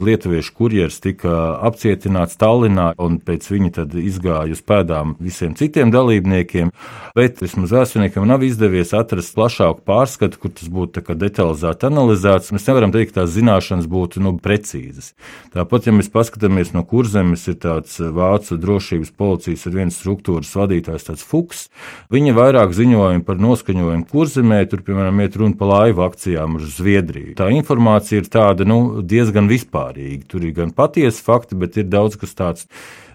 lietuviešu 0.03 0.53
kurjeris 0.55 0.99
tika 1.03 1.33
apcietināts 1.67 2.37
Tallinā, 2.39 2.93
un 3.01 3.19
pēc 3.23 3.47
viņa 3.51 3.85
izgāja 3.99 4.55
uz 4.55 4.61
pēdām 4.65 5.15
visiem 5.21 5.55
citiem 5.59 5.91
dalībniekiem. 5.93 6.71
Bet 7.17 7.41
vismaz 7.43 7.73
vēsturniekam 7.75 8.27
nav 8.29 8.43
izdevies 8.47 8.93
atrast 8.97 9.35
plašāku 9.35 9.83
pārskatu, 9.87 10.39
kur 10.39 10.53
tas 10.55 10.69
būtu 10.71 11.03
detalizēti 11.19 11.89
analizēts. 11.89 12.53
Mēs 12.55 12.67
nevaram 12.69 12.93
teikt, 12.95 13.13
ka 13.13 13.21
tās 13.21 13.33
zināšanas 13.35 13.89
būtu 13.91 14.23
nu, 14.23 14.35
precīzas. 14.39 15.11
Tāpat, 15.55 15.89
ja 15.89 15.95
mēs 15.95 16.11
paskatāmies 16.13 16.73
no 16.75 16.85
kurzemes, 16.87 17.47
ir 17.51 17.59
tāds 17.61 17.99
vācu 17.99 18.59
drošības 18.61 19.13
policijas 19.19 19.67
ar 19.67 19.75
vienas 19.75 19.99
struktūras 19.99 20.53
vadītājs, 20.55 21.09
tāds 21.09 21.25
Fuchs. 21.27 21.67
Viņa 22.13 22.35
vairāk 22.37 22.73
ziņojumu 22.77 23.25
par 23.27 23.41
noskaņojumu 23.41 24.07
kurzemē, 24.09 24.63
tur, 24.71 24.83
piemēram, 24.87 25.19
iet 25.25 25.37
runa 25.39 25.59
par 25.59 25.73
laivu 25.73 26.05
akcijām 26.07 26.59
uz 26.59 26.77
Zviedriju. 26.79 27.35
Tā 27.39 27.49
informācija 27.53 28.21
ir 28.21 28.31
tāda 28.31 28.67
nu, 28.67 28.79
diezgan 29.03 29.49
vispārīga 29.49 29.88
vispārīgi. 29.89 30.27
Tur 30.27 30.45
ir 30.45 30.53
gan 30.53 30.71
patiesi 30.71 31.23
fakti, 31.23 31.55
bet 31.55 31.77
ir 31.77 31.89
daudz 31.89 32.17
kas 32.17 32.33
tāds 32.35 32.67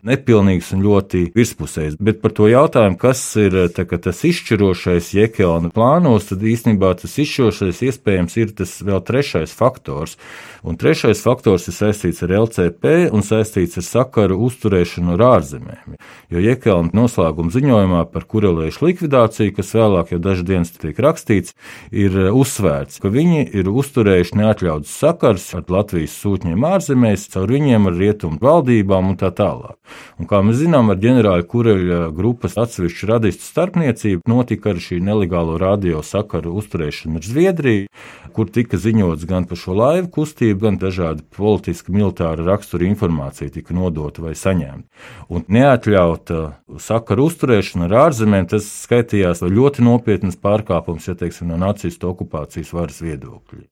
nepilnīgs 0.05 0.71
un 0.77 0.85
ļoti 0.85 1.25
virspusējs. 1.35 1.99
Bet 2.03 2.21
par 2.23 2.35
to 2.37 2.49
jautājumu, 2.51 2.99
kas 3.01 3.23
ir 3.41 3.57
tā, 3.75 3.87
tas 3.89 4.23
izšķirošais 4.29 5.13
Jekelna 5.17 5.73
plānos, 5.75 6.29
tad 6.31 6.45
īstenībā 6.45 6.95
tas 7.01 7.17
izšķirošais 7.23 7.83
iespējams 7.89 8.37
ir 8.41 8.53
tas 8.59 8.77
vēl 8.85 9.01
trešais 9.05 9.55
faktors. 9.57 10.19
Un 10.65 10.79
trešais 10.81 11.21
faktors 11.21 11.67
ir 11.69 11.77
saistīts 11.77 12.23
ar 12.25 12.33
LCP 12.39 13.11
un 13.13 13.25
saistīts 13.25 13.77
ar 13.81 13.85
sakaru 13.85 14.39
uzturēšanu 14.47 15.17
ar 15.17 15.25
ārzemēm. 15.35 15.99
Jo 16.33 16.41
Jekelna 16.41 16.95
noslēguma 16.97 17.53
ziņojumā 17.53 18.05
par 18.13 18.25
kurelēšu 18.29 18.87
likvidāciju, 18.87 19.57
kas 19.59 19.75
vēlāk 19.77 20.15
jau 20.15 20.21
dažas 20.25 20.49
dienas 20.49 20.73
tiek 20.73 20.97
rakstīts, 21.05 21.53
ir 21.93 22.17
uzsvērts, 22.33 23.01
ka 23.03 23.13
viņi 23.13 23.45
ir 23.53 23.69
uzturējuši 23.69 24.41
neatļauts 24.41 24.97
sakars 25.05 25.51
ar 25.59 25.69
Latvijas 25.69 26.17
sūtņiem 26.23 26.65
ārzemēs, 26.65 27.29
caur 27.35 27.53
viņiem 27.53 27.91
ar 27.91 28.01
rietumu 28.01 28.41
valdībām 28.41 29.13
un 29.13 29.21
tā 29.21 29.33
tālāk. 29.37 29.77
Un, 30.19 30.29
kā 30.31 30.39
mēs 30.47 30.61
zinām, 30.61 30.93
ar 30.93 31.01
ģenerāļa 31.03 31.47
Kureļa 31.51 32.01
grupas 32.15 32.55
atsevišķu 32.61 33.09
radistu 33.11 33.47
starpniecību 33.49 34.31
notika 34.31 34.71
arī 34.71 34.83
šī 34.85 35.01
nelegālo 35.03 35.57
radio 35.59 36.03
sakaru 36.07 36.55
uzturēšana 36.61 37.19
ar 37.19 37.27
Zviedriju, 37.27 37.89
kur 38.35 38.51
tika 38.55 38.79
ziņots 38.81 39.27
gan 39.31 39.49
par 39.51 39.59
šo 39.59 39.75
laivu 39.79 40.11
kustību, 40.15 40.61
gan 40.67 40.79
dažādi 40.83 41.27
politiski 41.37 41.95
militāra 41.95 42.47
rakstura 42.47 42.87
informācija 42.87 43.53
tika 43.55 43.75
nodota 43.75 44.23
vai 44.25 44.35
saņemta. 44.39 44.87
Un 45.35 45.47
neatļauta 45.51 46.41
sakaru 46.83 47.29
uzturēšana 47.31 47.89
ar 47.91 47.99
ārzemēm, 48.07 48.49
tas 48.51 48.67
skaitījās 48.85 49.43
ļoti 49.45 49.85
nopietnas 49.87 50.39
pārkāpums, 50.41 51.11
ja 51.11 51.19
teiksim, 51.19 51.51
no 51.51 51.61
nacistu 51.61 52.11
okupācijas 52.11 52.75
varas 52.75 53.03
viedokļa. 53.05 53.67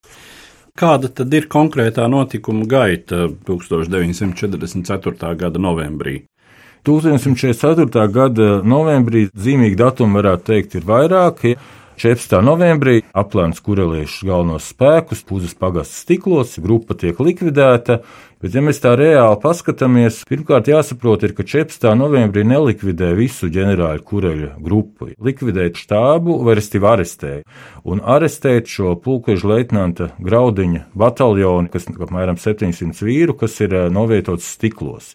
Kāda 0.73 1.11
tad 1.13 1.35
ir 1.37 1.51
konkrētā 1.53 2.07
notikuma 2.09 2.65
gaita 2.65 3.27
1944. 3.45 5.35
gada 5.37 5.61
novembrī? 5.61 6.23
1944. 6.89 8.07
gada 8.11 8.47
novembrī 8.65 9.27
zīmīgi 9.37 9.77
datumi 9.79 10.17
varētu 10.17 10.49
teikt 10.49 10.79
ir 10.81 10.89
vairāki. 10.89 11.53
14. 12.01 12.39
novembrī 12.45 13.03
aplēns 13.13 13.61
kureliešu 13.65 14.27
galvenos 14.29 14.71
spēkus, 14.73 15.23
puzes 15.29 15.53
pagasts 15.59 16.03
stiklos, 16.05 16.57
grupa 16.63 16.97
tiek 16.99 17.19
likvidēta. 17.21 18.01
Bet, 18.43 18.57
ja 18.57 18.63
mēs 18.65 18.81
tā 18.83 18.97
reāli 18.99 19.37
paskatāmies, 19.39 20.25
pirmkārt 20.27 20.67
jāsaprot, 20.67 21.23
ir, 21.23 21.31
ka 21.37 21.45
14. 21.47 21.85
novembrī 21.95 22.43
nelikvidē 22.49 23.13
visu 23.15 23.47
ģenerāļu 23.55 24.03
kureļu 24.09 24.49
grupu. 24.65 25.13
Likvidēt 25.23 25.79
štābu, 25.79 26.41
vai 26.43 26.57
restīvi 26.59 26.89
arestēja. 26.91 27.45
Un 27.87 28.03
arestēt 28.03 28.67
šo 28.73 28.97
pulkveža 28.99 29.53
leitnanta 29.53 30.11
graudiņa 30.19 30.89
bataljonu, 30.99 31.71
kas 31.71 31.87
apmēram 31.93 32.41
700 32.41 33.07
vīru, 33.07 33.39
kas 33.39 33.61
ir 33.63 33.79
eh, 33.79 33.87
novietots 33.95 34.51
stiklos. 34.57 35.15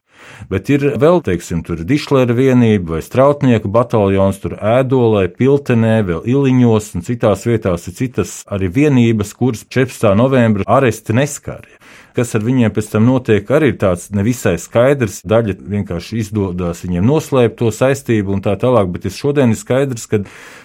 Bet 0.52 0.70
ir 0.74 0.86
vēl, 1.02 1.22
teiksim, 1.26 1.64
tur 1.68 1.82
dišlera 1.88 2.36
vienība 2.38 2.98
vai 2.98 3.02
strautnieku 3.06 3.72
bataljons, 3.74 4.42
tur 4.44 4.58
ēdolē, 4.58 5.28
piltenē, 5.38 6.00
vēl 6.08 6.24
iliņos 6.30 6.94
un 6.98 7.06
citās 7.08 7.48
vietās 7.50 7.88
ir 7.90 7.98
citas 7.98 8.38
arī 8.52 8.72
vienības, 8.80 9.34
kuras 9.38 9.66
14. 9.68 10.14
novembra 10.18 10.68
aresti 10.78 11.16
neskarja 11.18 11.78
kas 12.18 12.34
ar 12.38 12.44
viņiem 12.46 12.74
pēc 12.74 12.90
tam 12.96 13.06
notiek, 13.08 13.48
arī 13.54 13.72
ir 13.72 13.78
tāds 13.82 14.10
nevisai 14.16 14.56
skaidrs. 14.62 15.22
Daļa 15.28 15.58
vienkārši 15.62 16.18
izdodas 16.24 16.82
viņiem 16.86 17.06
noslēpt 17.06 17.60
to 17.62 17.70
saistību 17.74 18.34
un 18.34 18.44
tā 18.46 18.56
tālāk, 18.60 18.90
bet 18.94 19.06
šodien 19.14 19.54
ir 19.54 19.60
skaidrs, 19.60 20.08
ka 20.10 20.24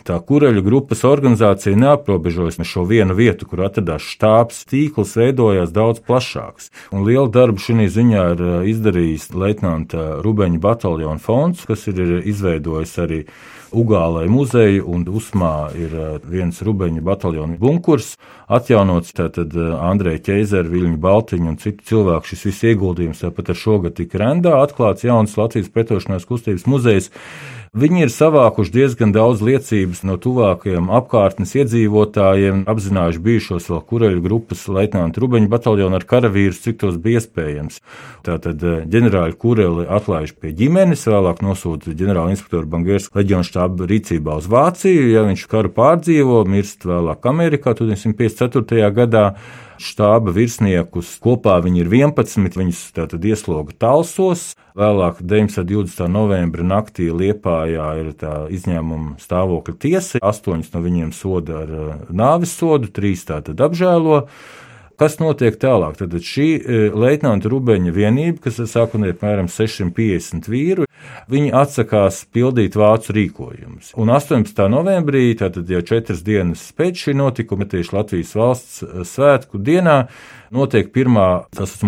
tā 0.08 0.18
kureļu 0.28 0.64
grupas 0.64 1.04
organizācija 1.08 1.76
neaprobežojas 1.78 2.60
ar 2.62 2.70
šo 2.72 2.86
vienu 2.88 3.16
vietu, 3.18 3.48
kur 3.50 3.66
atradās 3.68 4.06
štābs. 4.14 4.64
Tīkls 4.72 5.14
veidojās 5.20 5.74
daudz 5.74 6.02
plašāks. 6.06 6.72
Un 6.90 7.04
lielu 7.08 7.28
darbu 7.32 7.60
šī 7.60 7.88
ziņā 7.92 8.26
ir 8.34 8.44
uh, 8.44 8.58
izdarījis 8.72 9.30
Leitnanta 9.36 10.22
Rubeņa 10.24 10.60
bataljona 10.62 11.20
fonds, 11.22 11.66
kas 11.68 11.86
ir 11.92 12.22
izveidojis 12.24 12.96
arī 13.02 13.24
Ugālai 13.72 14.26
muzeju, 14.28 14.84
un 14.92 15.06
Usmā 15.08 15.70
ir 15.78 15.94
eh, 15.96 16.16
viens 16.28 16.58
rubeņu 16.64 17.00
bataljona 17.06 17.56
bunkurs, 17.60 18.14
atjaunots 18.52 19.14
tātad 19.16 19.54
eh, 19.56 19.70
Andreja 19.80 20.20
Ķeizera, 20.28 20.68
Viļņa 20.68 21.00
Baltiņa 21.00 21.48
un 21.48 21.58
citu 21.62 21.86
cilvēku 21.88 22.32
šis 22.32 22.44
viss 22.50 22.66
ieguldījums, 22.68 23.24
tāpat 23.24 23.54
ar 23.54 23.60
šogad 23.62 23.96
tika 23.96 24.20
rendā 24.20 24.58
atklāts 24.60 25.06
jauns 25.08 25.38
Latvijas 25.40 25.72
pretošanās 25.72 26.28
kustības 26.28 26.68
muzejs. 26.68 27.08
Viņi 27.72 28.02
ir 28.04 28.10
savākuši 28.12 28.68
diezgan 28.68 29.14
daudz 29.16 29.40
liecības 29.40 30.02
no 30.04 30.18
tuvākajiem 30.20 30.90
apkārtnes 30.92 31.54
iedzīvotājiem, 31.56 32.66
apzinājuši 32.68 33.22
bijušos 33.24 33.70
vēl 33.70 33.80
kureļu 33.88 34.20
grupas 34.26 34.66
leitnantu 34.68 35.22
Rubeņu 35.24 35.48
bataljonu 35.54 35.96
ar 35.96 36.04
karavīrus, 36.10 36.60
cik 36.66 36.82
tos 36.82 36.98
bija 37.00 37.22
iespējams. 37.22 37.80
Tātad 38.28 38.60
eh, 38.60 38.84
ģenerāļu 38.92 39.40
kureli 39.40 39.88
atlaiž 39.88 40.34
pie 40.36 40.52
ģimenes, 40.58 41.06
vēlāk 41.08 41.40
nosūta 41.40 41.96
ģenerāla 41.96 42.36
inspektora 42.36 42.68
Bangērs 42.76 43.08
leģionu 43.16 43.48
štābu 43.48 43.88
rīcībā 43.88 44.36
uz 44.42 44.52
Vāciju, 44.52 45.08
ja 45.08 45.24
viņš 45.32 45.48
karu 45.56 45.72
pārdzīvo, 45.72 46.44
mirst 46.52 46.84
vēlāk 46.84 47.24
Amerikā 47.32 47.72
1954. 47.80 48.92
gadā 49.00 49.30
štāba 49.80 50.34
virsniekus. 50.34 51.14
Kopā 51.22 51.58
viņi 51.64 51.84
ir 51.84 51.92
11, 51.92 52.58
viņus 52.58 52.82
tātad 52.96 53.24
iesloga 53.24 53.74
talsos. 53.78 54.52
Vēlāk, 54.78 55.20
19. 55.20 56.08
novembra 56.08 56.64
naktī 56.64 57.10
Liepājā 57.12 57.88
ir 58.00 58.12
tā 58.16 58.34
izņēmuma 58.52 59.18
stāvokļa 59.20 59.76
tiesa. 59.80 60.22
Astoņus 60.24 60.72
no 60.72 60.82
viņiem 60.84 61.12
soda 61.16 61.62
ar 61.64 61.72
uh, 61.76 61.92
nāvis 62.08 62.54
sodu, 62.56 62.88
trīs 62.88 63.26
tātad 63.28 63.60
apžēlo. 63.60 64.24
Kas 65.00 65.18
notiek 65.20 65.56
tālāk? 65.60 65.96
Tad 66.00 66.14
šī 66.26 66.48
e, 66.56 66.80
leitnanta 66.92 67.50
Rubeņa 67.52 67.92
vienība, 67.94 68.44
kas 68.46 68.60
sākotnēji 68.72 69.16
apmēram 69.16 69.48
650 69.50 70.50
vīru, 70.52 70.86
viņi 71.32 71.52
atsakās 71.62 72.22
pildīt 72.32 72.76
vācu 72.78 73.16
rīkojumus. 73.16 73.92
Un 74.00 74.12
18. 74.12 74.64
novembrī, 74.72 75.30
tātad 75.38 75.70
jau 75.70 75.82
četras 75.86 76.22
dienas 76.26 76.64
pēc 76.76 77.06
šī 77.06 77.16
notikuma, 77.18 77.68
tieši 77.68 77.96
Latvijas 77.96 78.34
valsts 78.38 78.82
e, 78.84 79.06
svētku 79.08 79.62
dienā, 79.62 79.98
notiek 80.52 80.92
pirmā 80.92 81.28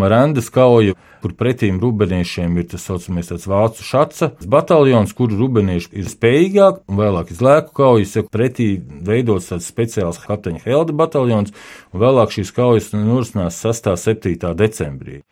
rendas 0.08 0.48
kauja, 0.52 0.96
kur 1.24 1.32
pretīm 1.36 1.78
rubeniešiem 1.80 2.58
ir 2.60 2.66
tas 2.68 2.84
saucamais 2.84 3.30
vācu 3.48 3.84
šaca 3.84 4.30
bataljons, 4.50 5.14
kur 5.16 5.32
rubenieši 5.32 5.88
ir 5.96 6.10
spējīgāk, 6.12 6.82
un 6.88 7.00
vēlāk 7.00 7.32
izlēku 7.32 7.72
kaujas, 7.76 8.12
ja 8.18 8.24
pretī 8.28 8.68
veidots 9.08 9.48
tāds 9.52 9.68
speciāls 9.70 10.20
kapteiņa 10.20 10.60
Helda 10.66 10.96
bataljons, 10.96 11.54
un 11.92 12.04
vēlāk 12.04 12.34
šīs 12.36 12.52
kaujas 12.56 12.90
norisinās 12.94 13.58
6. 13.64 13.90
un 13.90 14.00
7. 14.00 14.54
decembrī. 14.58 15.22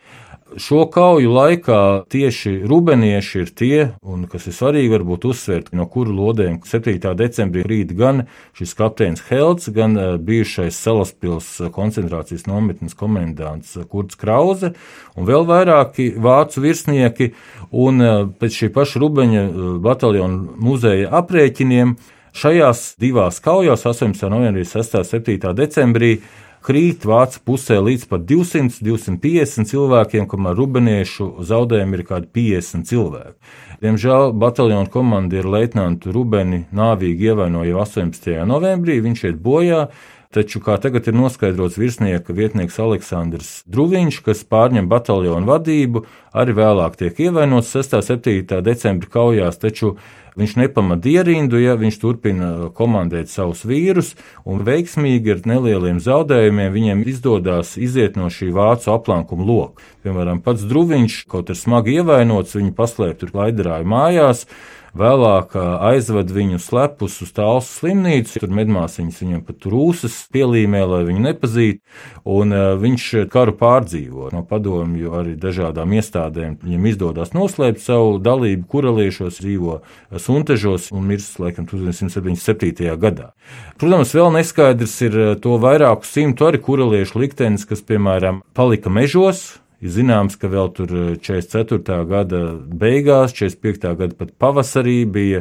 Šo 0.57 0.85
kauju 0.93 1.31
laikā 1.33 2.05
tieši 2.13 2.59
rubenieši 2.69 3.39
ir 3.41 3.51
tie, 3.57 3.77
un 4.05 4.27
kas 4.29 4.45
ir 4.51 4.57
svarīgi, 4.57 4.91
varbūt 4.93 5.25
uzsvērt, 5.31 5.71
no 5.77 5.87
kuru 5.89 6.13
lodēm 6.13 6.59
7. 6.69 6.99
decembrī 7.17 7.65
rīt 7.65 7.95
gan 7.97 8.27
šis 8.59 8.75
kapteinis 8.77 9.25
Helds, 9.31 9.71
gan 9.73 9.97
eh, 9.97 10.11
bijušais 10.21 10.77
Salaspils 10.77 11.49
koncentrācijas 11.73 12.45
nometnes 12.51 12.97
komendants 12.99 13.79
Kurts 13.89 14.19
Krause, 14.21 14.75
un 15.17 15.29
vēl 15.29 15.49
vairāki 15.49 16.11
vācu 16.21 16.67
virsnieki, 16.67 17.33
un 17.73 18.05
eh, 18.05 18.15
pēc 18.37 18.63
šī 18.63 18.73
paša 18.77 19.01
rubeņa 19.01 19.47
eh, 19.47 19.61
bataljona 19.89 20.59
muzeja 20.61 21.15
aprēķiniem 21.23 21.97
šajās 22.37 22.95
divās 23.01 23.41
kaujās, 23.45 23.87
18. 23.89 24.29
novembrī, 24.33 24.69
6. 24.69 25.01
un 25.01 25.09
7. 25.09 25.53
decembrī, 25.57 26.17
krīt 26.63 27.05
vācu 27.09 27.43
pusē 27.47 27.79
līdz 27.83 28.07
pat 28.11 28.25
200, 28.29 28.81
250 28.85 29.71
cilvēkiem, 29.71 30.29
kamēr 30.31 30.57
rubeniešu 30.59 31.29
zaudējumi 31.49 31.99
ir 31.99 32.05
kādi 32.09 32.31
50 32.39 32.89
cilvēki. 32.91 33.37
Diemžēl 33.83 34.31
bataljona 34.39 34.87
komandieru 34.91 35.57
leitnantu 35.57 36.13
Rubeni 36.15 36.65
nāvīgi 36.71 37.33
ievainoja 37.33 37.73
jau 37.73 37.83
18. 37.83 38.37
novembrī, 38.47 39.01
viņš 39.03 39.25
iet 39.31 39.41
bojā. 39.43 39.89
Taču, 40.33 40.63
kā 40.65 40.79
tagad 40.81 41.11
ir 41.11 41.17
noskaidrots 41.19 41.77
virsnieka 41.77 42.33
vietnieks 42.33 42.79
Aleksandrs 42.81 43.51
Druviņš, 43.69 44.23
kas 44.25 44.41
pārņem 44.49 44.89
bataljonu 44.89 45.51
vadību, 45.51 46.07
arī 46.33 46.57
vēlāk 46.57 46.97
tiek 46.97 47.21
ievainots 47.27 47.75
6. 47.77 47.99
un 48.01 48.07
7. 48.09 48.63
decembra 48.65 49.13
kaujās, 49.13 49.61
taču 49.61 49.97
Viņš 50.33 50.55
nepamat 50.57 51.05
ierindu, 51.05 51.59
ja 51.61 51.75
viņš 51.77 51.97
turpina 52.01 52.47
komandēt 52.73 53.29
savus 53.29 53.67
vīrus, 53.69 54.15
un 54.49 54.63
veiksmīgi 54.65 55.35
ar 55.35 55.43
nelieliem 55.51 55.99
zaudējumiem 56.01 56.73
viņiem 56.73 57.03
izdodas 57.13 57.75
iziet 57.77 58.17
no 58.17 58.31
šī 58.33 58.49
vācu 58.57 58.95
aplankuma 58.95 59.45
loka. 59.45 59.85
Piemēram, 60.01 60.41
pats 60.41 60.65
Druviņš, 60.71 61.19
kaut 61.29 61.53
ir 61.53 61.59
smagi 61.61 61.99
ievainots, 62.01 62.57
viņu 62.57 62.73
paslēpt 62.79 63.21
tur 63.21 63.35
laidarāju 63.43 63.91
mājās, 63.93 64.47
Vēlāk 64.93 65.55
aizved 65.57 66.29
viņu 66.37 66.59
slepus 66.61 67.15
uz 67.25 67.31
tālu 67.33 67.63
slimnīcu, 67.65 68.43
tur 68.43 68.51
medmāsiņas 68.53 69.21
viņam 69.23 69.45
pat 69.47 69.65
rūsas 69.73 70.19
pielīmē, 70.35 70.83
lai 70.85 70.99
viņu 71.09 71.23
nepazītu, 71.25 71.81
un 72.29 72.53
viņš 72.83 73.07
karu 73.33 73.55
pārdzīvo. 73.57 74.29
No 74.37 74.43
padomju 74.49 75.15
arī 75.17 75.33
dažādām 75.41 75.95
iestādēm 75.97 76.59
viņam 76.61 76.91
izdodas 76.91 77.33
noslēpt 77.33 77.81
savu 77.81 78.19
dalību 78.21 78.69
kuraliešos, 78.69 79.41
dzīvo 79.41 79.79
suntežos 80.21 80.91
un 80.93 81.09
mirst 81.09 81.41
laikam 81.41 81.65
1977. 81.71 82.93
gadā. 83.01 83.33
Protams, 83.81 84.13
vēl 84.13 84.29
neskaidrs 84.37 84.99
ir 85.09 85.19
to 85.41 85.57
vairāku 85.63 86.05
simtu 86.05 86.51
arī 86.51 86.61
kuraliešu 86.61 87.25
liktenis, 87.25 87.65
kas, 87.65 87.81
piemēram, 87.81 88.45
palika 88.53 88.93
mežos, 88.93 89.62
Ir 89.83 89.91
zināms, 89.91 90.37
ka 90.39 90.47
vēl 90.47 90.69
tur 90.77 90.93
44. 91.19 91.81
Eh, 91.83 92.03
gada 92.07 92.41
beigās, 92.55 93.33
45. 93.35 93.95
gada 93.99 94.15
pat 94.15 94.31
pavasarī 94.39 95.01
bija 95.11 95.41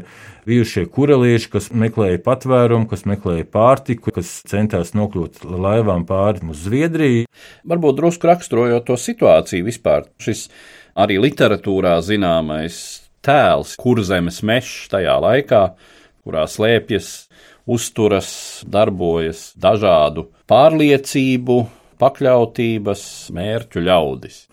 bijušie 0.50 0.88
kurelieši, 0.90 1.50
kas 1.54 1.70
meklēja 1.70 2.24
patvērumu, 2.26 2.88
kas 2.90 3.06
meklēja 3.06 3.46
pārtiku, 3.54 4.10
kas 4.16 4.40
centās 4.50 4.96
nokļūt 4.98 5.44
laivām 5.46 6.08
pāri 6.10 6.42
uz 6.50 6.64
Zviedriju. 6.66 7.28
Varbūt 7.70 8.00
drusku 8.00 8.32
raksturojot 8.32 8.88
to 8.90 8.98
situāciju 8.98 9.68
vispār, 9.68 10.10
šis 10.18 10.48
arī 10.98 11.20
literatūrā 11.22 12.00
zināmais 12.02 12.80
tēls, 13.22 13.76
kur 13.78 14.02
zemes 14.02 14.42
mežs 14.42 14.90
tajā 14.90 15.20
laikā, 15.22 15.62
kurā 16.26 16.48
slēpjas, 16.50 17.12
uzturas, 17.70 18.32
darbojas 18.66 19.52
dažādu 19.62 20.32
pārliecību, 20.50 21.60
pakļautības 22.02 23.04
mērķu 23.38 23.86
ļaudis. 23.88 24.46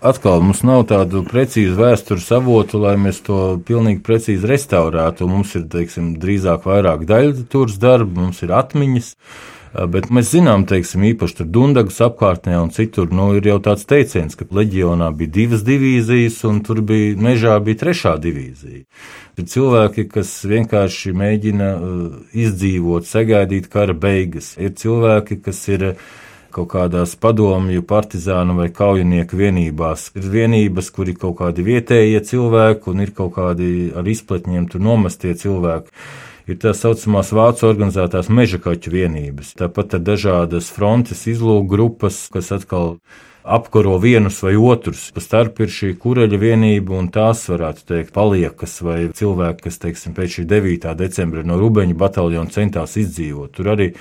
Atkal 0.00 0.40
mums 0.40 0.62
nav 0.64 0.86
tādu 0.88 1.20
precīzu 1.28 1.76
vēstures 1.76 2.30
avotu, 2.32 2.80
lai 2.80 2.94
mēs 3.00 3.20
to 3.26 3.58
pilnīgi 3.68 4.00
precīzi 4.04 4.48
restaurētu. 4.48 5.28
Mums 5.28 5.52
ir 5.58 5.66
teiksim, 5.72 6.14
drīzāk 6.20 6.64
vairāk 6.68 7.04
daļradas 7.08 7.80
darbi, 7.80 8.22
mums 8.22 8.40
ir 8.46 8.54
atmiņas. 8.56 9.14
Bet 9.70 10.08
mēs 10.10 10.32
zinām, 10.32 10.64
teiksim, 10.66 11.04
īpaši 11.12 11.44
Dunkas 11.46 12.00
apkārtnē 12.02 12.56
un 12.58 12.72
citur, 12.74 13.12
nu, 13.14 13.28
ir 13.38 13.46
jau 13.46 13.60
tāds 13.62 13.84
teiciens, 13.86 14.34
ka 14.34 14.48
leģionā 14.50 15.12
bija 15.14 15.30
divas 15.36 15.62
divīzijas, 15.62 16.40
un 16.48 16.58
tur 16.66 16.80
bija 16.82 17.14
mežā 17.14 17.54
bija 17.62 17.78
trešā 17.84 18.16
divīzija. 18.24 18.82
Ir 19.38 19.46
cilvēki, 19.52 20.08
kas 20.10 20.32
vienkārši 20.50 21.14
mēģina 21.14 21.68
izdzīvot, 22.34 23.06
sagaidīt 23.06 23.70
kara 23.70 23.94
beigas. 23.94 24.56
Ir 24.58 24.74
cilvēki, 24.80 25.38
kas 25.44 25.62
ir 25.70 25.86
kaut 26.54 26.70
kādās 26.74 27.16
padomju, 27.20 27.82
partizānu 27.88 28.56
vai 28.58 28.68
kaujinieku 28.74 29.38
vienībās. 29.38 30.10
Ir 30.18 30.26
vienības, 30.32 30.90
kur 30.94 31.08
ir 31.10 31.18
kaut 31.20 31.38
kādi 31.40 31.64
vietējie 31.66 32.20
cilvēki 32.32 32.92
un 32.92 33.04
ir 33.06 33.14
kaut 33.16 33.34
kādi 33.38 33.70
ar 33.96 34.06
izpletņiem 34.06 34.68
tur 34.72 34.84
nomestie 34.84 35.34
cilvēki. 35.34 35.90
ir 36.50 36.58
tā 36.58 36.72
saucamās 36.74 37.30
vācu 37.30 37.66
organizētās 37.68 38.28
meža 38.28 38.58
kaķu 38.58 38.90
vienības. 38.90 39.54
Tāpat 39.54 39.98
ir 39.98 40.00
dažādas 40.06 40.70
frontes 40.74 41.26
izlūku 41.30 41.68
grupas, 41.70 42.24
kas 42.32 42.50
atkal 42.56 42.96
apkaro 43.44 43.98
vienus 43.98 44.42
vai 44.42 44.56
otrus. 44.56 45.10
Pa 45.14 45.22
starp 45.24 45.60
ir 45.60 45.70
šī 45.72 45.92
kureļa 46.00 46.40
vienība, 46.40 46.96
un 46.98 47.10
tās 47.12 47.46
varētu 47.50 47.86
teikt, 47.88 48.12
paliekas 48.16 48.80
vai 48.84 48.98
cilvēki, 49.16 49.64
kas, 49.66 49.78
teiksim, 49.84 50.16
pēc 50.16 50.40
šī 50.40 50.46
9. 50.50 50.90
decembra 50.98 51.44
no 51.46 51.58
Rubeņa 51.60 51.96
bataljona 51.98 52.52
centās 52.52 52.98
izdzīvot. 53.00 53.54
Tur 53.56 53.72
arī 53.76 53.92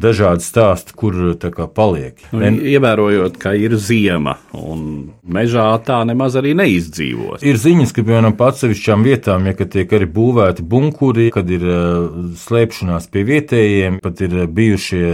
dažādi 0.00 0.44
stāsti, 0.44 0.94
kur 0.96 1.16
kā, 1.40 1.66
paliek. 1.70 2.20
Un. 2.34 2.60
Ievērojot, 2.66 3.38
ka 3.40 3.54
ir 3.56 3.76
ziema 3.80 4.36
un 4.56 5.10
mežā 5.22 5.68
tā 5.86 6.02
nemaz 6.08 6.36
arī 6.38 6.54
neizdzīvos. 6.58 7.44
Ir 7.46 7.60
ziņas, 7.60 7.94
ka 7.96 8.04
piemēram 8.06 8.36
atsevišķām 8.36 9.06
vietām, 9.06 9.48
ja 9.50 9.56
tiek 9.76 9.92
arī 9.98 10.08
būvēti 10.18 10.64
bunkuri, 10.66 11.30
kad 11.34 11.50
ir 11.52 11.66
uh, 11.66 12.06
slēpšanās 12.46 13.10
pie 13.12 13.26
vietējiem, 13.28 14.00
pat 14.04 14.22
ir 14.26 14.42
uh, 14.42 14.48
bijušie 14.50 15.06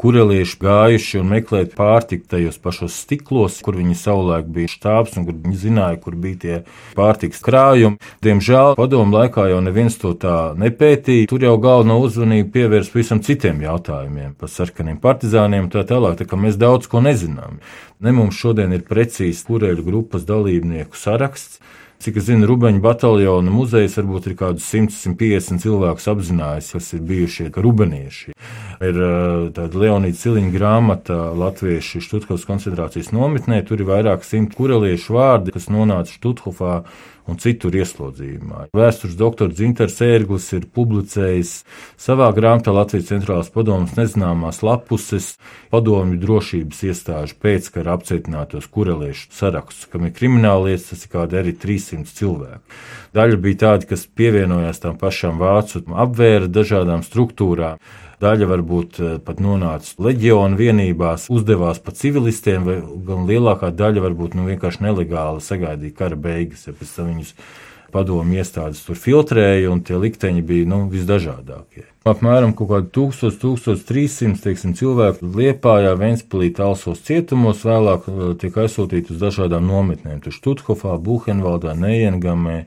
kurelieši 0.00 0.56
gājuši 0.60 1.20
un 1.20 1.28
meklēt 1.34 1.74
pārtiku 1.76 2.28
tajos 2.34 2.56
pašos 2.62 2.96
stiklos, 3.02 3.58
kur 3.64 3.76
viņi 3.76 3.96
savulaik 3.98 4.48
bija 4.52 4.70
štābs 4.72 5.18
un 5.20 5.26
kur 5.28 5.36
viņi 5.36 5.60
zināja, 5.64 5.98
kur 6.00 6.16
bija 6.20 6.40
tie 6.44 6.56
pārtikas 6.96 7.42
krājumi. 7.44 8.00
Diemžēl 8.24 8.76
padomu 8.78 9.18
laikā 9.18 9.50
jau 9.52 9.60
neviens 9.64 9.98
to 10.00 10.14
tā 10.20 10.38
nepētīja. 10.60 11.28
Tur 11.30 11.44
jau 11.44 11.56
galveno 11.60 11.98
uzmanību 12.06 12.52
pievērst 12.54 12.96
visam 12.96 13.20
citiem 13.24 13.60
jautājumiem 13.66 14.32
par 14.40 14.52
sarkaniem 14.52 15.00
partizāniem 15.02 15.68
un 15.68 15.74
tā 15.74 15.84
tālāk, 15.88 16.16
tā 16.20 16.28
kā 16.28 16.40
mēs 16.40 16.56
daudz 16.60 16.88
ko 16.90 17.04
nezinām. 17.04 17.60
Ne 18.00 18.14
mums 18.16 18.38
šodien 18.40 18.72
ir 18.72 18.86
precīzi 18.88 19.44
kureļu 19.44 19.84
grupas 19.84 20.24
dalībnieku 20.28 20.96
saraksts. 20.96 21.60
Cik 22.00 22.16
es 22.16 22.24
zinu, 22.30 22.46
Rubeņu 22.48 22.80
bataljona 22.80 23.52
muzejs 23.52 23.98
varbūt 23.98 24.30
ir 24.30 24.34
kaut 24.38 24.54
kādus 24.54 24.70
100-150 24.72 25.60
cilvēkus 25.60 26.06
apzinājis, 26.08 26.70
kas 26.72 26.86
ir 26.96 27.02
bijušie 27.04 27.50
rubenieši. 27.52 28.32
Ir 28.88 29.00
tāda 29.52 29.82
Leonīda 29.82 30.16
Ciliņa 30.16 30.54
grāmata 30.54 31.18
Latviešu 31.36 32.00
Štuthovas 32.00 32.46
koncentrācijas 32.48 33.12
nometnē. 33.12 33.60
Tur 33.68 33.84
ir 33.84 33.90
vairāk 33.92 34.24
simt 34.24 34.56
kureliešu 34.56 35.18
vārdi, 35.18 35.52
kas 35.52 35.68
nonāca 35.68 36.08
Štuthofā 36.16 36.78
un 37.30 37.38
citur 37.40 37.76
ieslodzījumā. 37.78 38.66
Vēstures 38.76 39.16
doktors 39.18 39.56
Dzinters 39.56 39.98
Ērglis 40.04 40.48
ir 40.56 40.66
publicējis 40.74 41.52
savā 42.00 42.30
grāmatā 42.36 42.74
Latvijas 42.74 43.10
centrālās 43.12 43.52
padomas 43.54 43.94
nezināmās 43.98 44.62
lapuses 44.66 45.32
padomju 45.72 46.20
drošības 46.22 46.82
iestāžu 46.90 47.38
pēckara 47.42 47.94
apcietinātos 47.96 48.68
kureliešu 48.72 49.30
sarakstus, 49.36 49.88
kam 49.90 50.08
ir 50.08 50.14
krimināllietas, 50.16 50.90
tas 50.92 51.06
ir 51.06 51.14
kādi 51.14 51.40
arī 51.40 51.56
300 51.56 52.18
cilvēki. 52.18 52.78
Daļa 53.16 53.40
bija 53.42 53.62
tādi, 53.64 53.90
kas 53.90 54.06
pievienojās 54.06 54.82
tam 54.82 54.98
pašam 55.00 55.40
vācu 55.40 55.82
apvēra 55.90 56.50
dažādām 56.50 57.02
struktūrām. 57.06 57.80
Daļa 58.20 58.46
varbūt 58.50 59.00
eh, 59.00 59.16
pat 59.24 59.40
nonāca 59.40 59.94
leģionu 60.04 60.58
vienībās, 60.58 61.30
uzdevās 61.32 61.80
pa 61.80 61.94
civilistiem, 61.96 62.66
vai 62.66 62.76
gan 63.06 63.24
lielākā 63.28 63.70
daļa 63.72 64.04
varbūt 64.10 64.36
nu, 64.36 64.44
vienkārši 64.50 64.84
nelegāli 64.84 65.40
sagaidīja 65.44 65.96
kara 65.96 66.18
beigas, 66.20 66.66
ja 66.68 66.76
pēc 66.76 66.92
tam 66.98 67.08
viņus 67.14 67.32
padomu 67.90 68.36
iestādes 68.36 68.82
tur 68.86 68.98
filtrēja, 69.00 69.70
un 69.72 69.80
tie 69.86 69.96
likteņi 69.98 70.44
bija 70.46 70.68
nu, 70.68 70.82
visdažādākie. 70.92 71.86
Apmēram 72.10 72.52
1000, 72.54 73.40
1300 73.40 74.44
teiksim, 74.44 74.76
cilvēku 74.76 75.32
Liepājā, 75.36 75.96
Ventspilī, 76.00 76.52
Talsos 76.56 77.00
cietumos 77.08 77.64
vēlāk 77.64 78.04
eh, 78.10 78.22
tiek 78.44 78.60
aizsūtīti 78.66 79.16
uz 79.16 79.24
dažādām 79.24 79.64
nometnēm. 79.64 80.20
Tur 80.24 80.36
Štuthofā, 80.36 80.98
Buhenvaldā, 81.00 81.72
Neiengamē, 81.72 82.66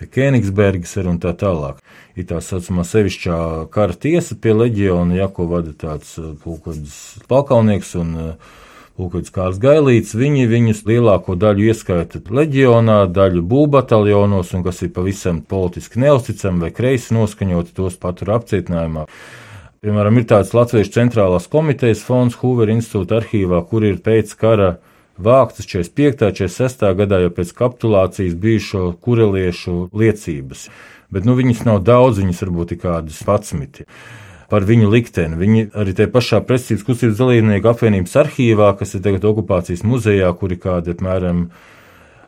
pie 0.00 0.08
Kēnigsbergas 0.16 0.96
un 1.04 1.20
tā 1.20 1.36
tālāk. 1.36 1.84
Ir 2.16 2.24
tā 2.30 2.38
saucamā 2.40 2.84
sevišķā 2.88 3.38
kara 3.74 3.92
tiesa 3.92 4.38
pie 4.40 4.54
leģiona, 4.56 5.18
ja 5.18 5.26
ko 5.28 5.44
vada 5.50 5.74
tāds 5.76 6.14
uh, 6.16 6.32
pulkodis 6.40 7.18
palkaunieks 7.28 7.92
un 8.00 8.14
uh, 8.16 8.54
Lūkots 8.96 9.28
Kārs 9.28 9.58
Gailīts, 9.60 10.14
viņi 10.16 10.46
viņus 10.48 10.78
lielāko 10.88 11.34
daļu 11.36 11.66
ieskaita 11.68 12.22
leģionā, 12.32 13.02
daļu 13.12 13.42
būvbataljonos, 13.44 14.54
un 14.56 14.64
kas 14.64 14.80
ir 14.86 14.94
pavisam 14.96 15.42
politiski 15.44 16.00
neusticami 16.00 16.64
vai 16.64 16.70
kreisi 16.72 17.12
noskaņoti, 17.12 17.74
tos 17.76 17.98
patur 18.00 18.32
apcietinājumā. 18.38 19.04
Piemēram, 19.84 20.16
ir 20.16 20.24
tāds 20.30 20.54
Latviešu 20.56 20.94
centrālās 20.94 21.44
komitejas 21.52 22.00
fonds 22.06 22.40
Hoover 22.40 22.72
institūta 22.72 23.20
arhīvā, 23.20 23.60
kur 23.68 23.84
ir 23.84 24.00
pēc 24.00 24.32
kara 24.40 24.78
vāktas 25.18 25.66
45. 25.66 26.28
un 26.28 26.34
46. 26.36 26.84
gadā 26.98 27.20
jau 27.24 27.32
pēc 27.32 27.52
kapitulācijas 27.56 28.36
bijušo 28.40 28.90
kureliešu 29.00 29.88
liecības. 29.96 30.68
Bet 31.12 31.26
nu, 31.26 31.36
viņas 31.38 31.64
nav 31.66 31.82
daudz, 31.86 32.20
viņas 32.20 32.42
varbūt 32.44 32.74
ir 32.74 32.82
kādas 32.82 33.22
patsmiti. 33.26 33.86
Par 34.50 34.66
viņu 34.66 34.90
likteni. 34.90 35.38
Viņi 35.38 35.62
arī 35.74 35.94
tajā 35.96 36.10
pašā 36.14 36.42
presības 36.46 36.84
kustības 36.86 37.18
dalībnieku 37.18 37.70
apvienības 37.70 38.12
arhīvā, 38.22 38.74
kas 38.78 38.94
ir 38.94 39.02
tagad 39.02 39.24
okupācijas 39.26 39.82
muzejā, 39.86 40.28
kur 40.38 40.54
ir 40.54 40.60
kādi 40.62 40.94
apmēram 40.94 41.48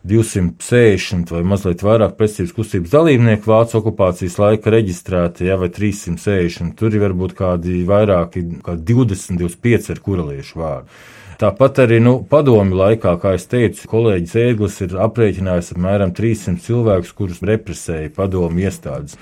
260 0.08 1.30
vai 1.34 1.42
mazliet 1.46 1.82
vairāk 1.84 2.16
presības 2.18 2.54
kustības 2.56 2.94
dalībnieku 2.94 3.50
vācu 3.50 3.78
okupācijas 3.82 4.38
laika 4.40 4.72
reģistrēti, 4.74 5.46
ja, 5.50 5.58
vai 5.60 5.70
360. 5.74 6.74
Tur 6.78 6.94
ir 6.94 7.04
varbūt 7.06 7.36
kādi 7.38 7.84
vairāki, 7.86 8.44
kā 8.66 8.74
20, 8.78 9.38
25 9.42 9.94
ar 9.94 10.02
kureliešu 10.06 10.62
vārdu. 10.62 11.00
Tāpat 11.38 11.84
arī 11.84 12.00
nu, 12.02 12.16
padomju 12.26 12.74
laikā, 12.74 13.12
kā 13.22 13.36
jau 13.36 13.44
teicu, 13.52 13.84
kolēģis 13.86 14.32
Ēglis 14.42 14.80
ir 14.82 14.96
aprēķinājis 15.04 15.68
apmēram 15.76 16.10
300 16.10 16.58
cilvēkus, 16.64 17.12
kurus 17.14 17.44
represēja 17.46 18.10
padomju 18.16 18.64
iestādes. 18.66 19.14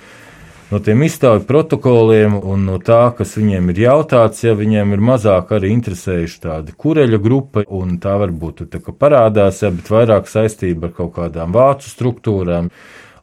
No 0.70 0.80
tiem 0.82 1.04
izstāvju 1.04 1.44
protokoliem 1.46 2.38
un 2.40 2.64
no 2.70 2.78
tā, 2.82 3.12
kas 3.18 3.36
viņiem 3.36 3.68
ir 3.70 3.82
jautāts, 3.84 4.40
ja 4.42 4.56
viņiem 4.56 4.96
ir 4.96 5.04
mazāk 5.12 5.52
arī 5.58 5.74
interesējuši 5.76 6.40
tāda 6.42 6.72
kureļa 6.72 7.20
grupa, 7.22 7.66
un 7.68 7.98
tā 8.00 8.16
varbūt 8.24 8.64
tā 8.72 8.80
parādās, 8.96 9.60
ja, 9.60 9.70
bet 9.76 9.92
vairāk 9.92 10.32
saistība 10.32 10.88
ar 10.88 10.96
kaut 10.96 11.12
kādām 11.20 11.52
vācu 11.52 11.92
struktūrām 11.92 12.72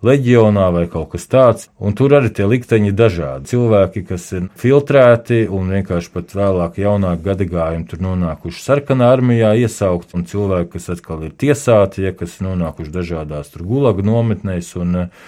leģionā 0.04 0.68
vai 0.76 0.84
kaut 0.92 1.13
kas 1.13 1.28
tāds. 1.32 1.70
Un 1.80 1.96
tur 1.98 2.16
arī 2.18 2.32
tie 2.36 2.48
likteņi 2.50 2.94
dažādi. 2.98 3.50
Cilvēki, 3.54 4.04
kas 4.10 4.28
ir 4.36 4.50
filtrēti 4.60 5.44
un 5.48 5.72
vienkārši 5.74 6.12
pat 6.13 6.36
vēlāk 6.38 6.80
jaunāk 6.84 7.24
gadagājumi 7.26 7.88
tur 7.89 8.04
nonākuši 8.06 8.63
sarkanā 8.63 9.12
armijā 9.16 9.54
iesaukt, 9.63 10.13
un 10.18 10.28
cilvēki, 10.30 10.74
kas 10.76 10.92
atkal 10.98 11.26
ir 11.28 11.36
tiesāti, 11.39 12.06
ja 12.08 12.13
kas 12.18 12.39
nonākuši 12.44 12.94
dažādās 12.94 13.54
tur 13.54 13.66
gulaga 13.68 14.06
nometnēs, 14.06 14.74
un 14.80 15.06
eh, 15.06 15.24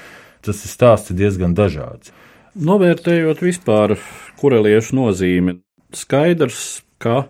tas 0.46 0.64
ir 0.64 0.74
stāsts 0.74 1.16
diezgan 1.16 1.56
dažāds. 1.58 2.14
Novērtējot 2.56 3.42
vispār 3.44 3.98
kureliešu 4.40 4.96
nozīmi, 4.96 5.58
skaidrs, 5.96 6.86
ka 7.04 7.26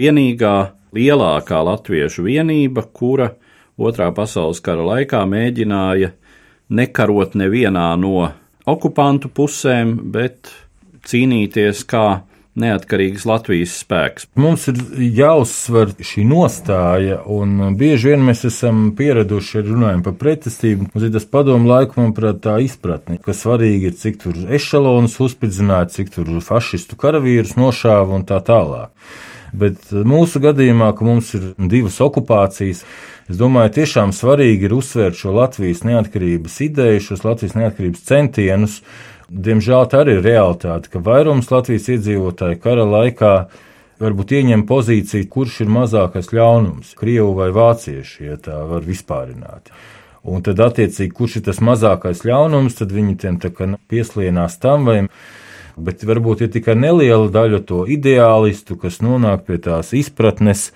vienīgā 0.00 0.72
lielākā 0.96 1.58
latviešu 1.66 2.24
vienība, 2.24 2.86
kura 2.96 3.34
Otrā 3.74 4.12
pasaules 4.14 4.60
kara 4.62 4.84
laikā 4.86 5.24
mēģināja 5.26 6.12
nekarot 6.72 7.34
nevienā 7.38 7.88
no 8.00 8.30
okupantu 8.68 9.30
pusēm, 9.32 9.96
bet 10.14 10.52
cīnīties 11.04 11.84
kā 11.88 12.22
neatkarīgas 12.60 13.24
Latvijas 13.26 13.74
spēks. 13.82 14.28
Mums 14.38 14.68
ir 14.70 14.78
jāuzsver 15.18 15.94
šī 15.98 16.24
nostāja, 16.30 17.18
un 17.26 17.74
bieži 17.78 18.12
vien 18.12 18.24
mēs 18.28 18.44
esam 18.46 18.92
pieraduši 18.98 19.64
runājot 19.66 20.04
par 20.06 20.16
pretestību. 20.20 20.88
Mums 20.92 21.08
ir 21.08 21.12
tas 21.16 21.26
padomu 21.30 21.70
laiku, 21.72 21.98
manuprāt, 22.00 22.40
tā 22.46 22.60
izpratne, 22.62 23.18
ka 23.22 23.34
svarīgi 23.34 23.90
ir, 23.90 23.98
cik 23.98 24.20
tur 24.22 24.38
ešalonus 24.54 25.18
uzspridzināt, 25.26 25.94
cik 25.96 26.14
tur 26.14 26.30
fašistu 26.46 26.98
karavīrus 27.00 27.56
nošāva 27.58 28.20
un 28.20 28.26
tā 28.28 28.38
tālāk. 28.46 28.94
Bet 29.54 29.92
mūsu 29.92 30.40
gadījumā, 30.42 30.90
ka 30.98 31.06
mums 31.06 31.34
ir 31.38 31.52
divas 31.70 32.00
okupācijas, 32.02 32.82
Es 33.24 33.38
domāju, 33.40 33.70
tiešām 33.78 34.10
svarīgi 34.12 34.66
ir 34.68 34.74
uzsvērt 34.76 35.16
šo 35.16 35.30
Latvijas 35.32 35.80
neatkarības 35.88 36.58
ideju, 36.66 37.00
šos 37.06 37.22
Latvijas 37.24 37.54
neatkarības 37.56 38.02
centienus. 38.04 38.74
Diemžēl 39.32 39.86
tā 39.88 40.02
arī 40.04 40.18
ir 40.18 40.26
realitāte, 40.26 40.90
ka 40.92 41.00
vairums 41.00 41.48
Latvijas 41.48 41.88
iedzīvotāju 41.94 42.58
kara 42.60 42.84
laikā 42.84 43.32
varbūt 44.04 44.34
ieņem 44.36 44.66
pozīciju, 44.68 45.30
kurš 45.32 45.62
ir 45.64 45.72
mazākais 45.72 46.28
ļaunums- 46.36 46.92
krievu 47.00 47.32
vai 47.38 47.48
vācieši, 47.48 48.28
ja 48.28 48.36
tā 48.36 48.60
var 48.68 48.84
vispārināt. 48.84 49.72
Un 50.24 50.42
tad, 50.42 50.60
attiecīgi, 50.60 51.12
kurš 51.12 51.36
ir 51.36 51.42
tas 51.48 51.60
mazākais 51.60 52.24
ļaunums, 52.28 52.76
tad 52.76 52.92
viņi 52.92 53.16
tiem 53.16 53.40
pieslienās 53.88 54.60
tam 54.60 54.84
vai 54.84 55.08
bet 55.76 56.04
varbūt 56.06 56.44
ir 56.44 56.52
tikai 56.54 56.76
neliela 56.78 57.30
daļa 57.32 57.62
to 57.68 57.84
ideālistu, 57.90 58.76
kas 58.80 59.00
nonāk 59.04 59.46
pie 59.48 59.58
tās 59.62 59.92
izpratnes, 59.96 60.68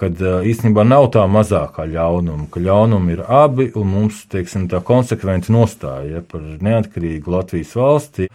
kad 0.00 0.16
īstenībā 0.20 0.84
nav 0.88 1.10
tā 1.12 1.26
mazākā 1.28 1.84
ļaunuma, 1.90 2.48
ka 2.52 2.62
ļaunumi 2.64 3.18
ir 3.18 3.22
abi, 3.26 3.68
un 3.76 3.90
mums, 3.92 4.24
teiksim, 4.32 4.64
tā 4.72 4.80
konsekventi 4.84 5.52
nostāja 5.52 6.20
ja, 6.20 6.24
par 6.24 6.46
neatkarīgu 6.64 7.36
Latvijas 7.36 7.76
valsti 7.76 8.30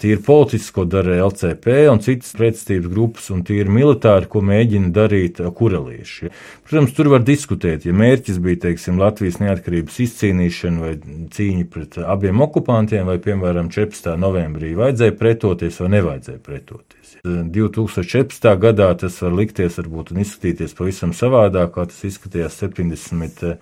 Tīri 0.00 0.22
politiski, 0.24 0.72
ko 0.78 0.84
dara 0.88 1.18
LCP 1.26 1.84
un 1.90 2.00
citas 2.04 2.32
pretestības 2.36 2.90
grupas, 2.92 3.28
un 3.34 3.44
tīri 3.46 3.70
militāri, 3.72 4.28
ko 4.30 4.42
mēģina 4.44 4.90
darīt 4.94 5.42
kurelieši. 5.58 6.30
Protams, 6.66 6.94
tur 6.96 7.12
var 7.12 7.24
diskutēt, 7.26 7.86
ja 7.88 7.94
mērķis 7.96 8.40
bija 8.44 8.62
teiksim, 8.68 8.98
Latvijas 9.02 9.40
neatkarības 9.42 10.00
izcīnīšana 10.06 10.84
vai 10.84 10.94
cīņa 11.36 11.68
pret 11.70 12.00
abiem 12.02 12.42
okupantiem, 12.44 13.06
vai, 13.10 13.18
piemēram, 13.22 13.70
14. 13.74 14.14
novembrī 14.20 14.72
vajadzēja 14.78 15.18
pretoties 15.20 15.80
vai 15.82 15.90
nevajadzēja 15.98 16.42
pretoties. 16.44 17.03
2014. 17.24 18.50
gadā 18.60 18.90
tas 18.98 19.20
var 19.22 19.36
likties, 19.38 19.78
varbūt, 19.80 20.12
un 20.14 20.22
izskatīties 20.24 20.76
pavisam 20.78 21.14
savādāk, 21.16 21.74
kā 21.76 21.86
tas 21.90 22.00
izskatījās 22.10 22.58
70 22.64 23.58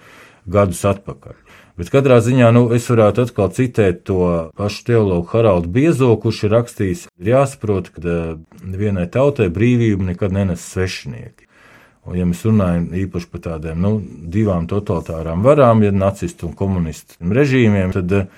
gadus 0.47 0.85
atpakaļ. 0.89 1.37
Bet 1.79 1.89
katrā 1.89 2.19
ziņā 2.21 2.51
nu, 2.53 2.67
es 2.77 2.85
varētu 2.91 3.25
atkal 3.25 3.49
citēt 3.57 4.03
to 4.09 4.51
pašu 4.59 4.85
teologu 4.91 5.31
Haraldu 5.31 5.71
Biezo, 5.73 6.11
kurš 6.21 6.43
ir 6.47 6.53
rakstījis, 6.59 7.07
ir 7.17 7.31
jāsaprot, 7.33 7.89
ka 7.95 8.03
eh, 8.05 8.35
vienai 8.77 9.07
tautai 9.13 9.49
brīvību 9.53 10.11
nekad 10.11 10.37
nenes 10.37 10.67
svešinieki. 10.75 11.49
Un, 12.03 12.17
ja 12.19 12.27
mēs 12.27 12.43
runājam 12.45 12.89
īpaši 12.99 13.29
par 13.31 13.45
tādiem 13.47 13.81
nu, 13.81 13.93
divām 14.03 14.67
totalitārām 14.69 15.45
varām, 15.47 15.85
ja 15.87 15.95
nacistu 15.95 16.51
un 16.51 16.57
komunistu 16.59 17.17
režīmiem, 17.41 17.95
tad 17.97 18.17
eh, 18.19 18.29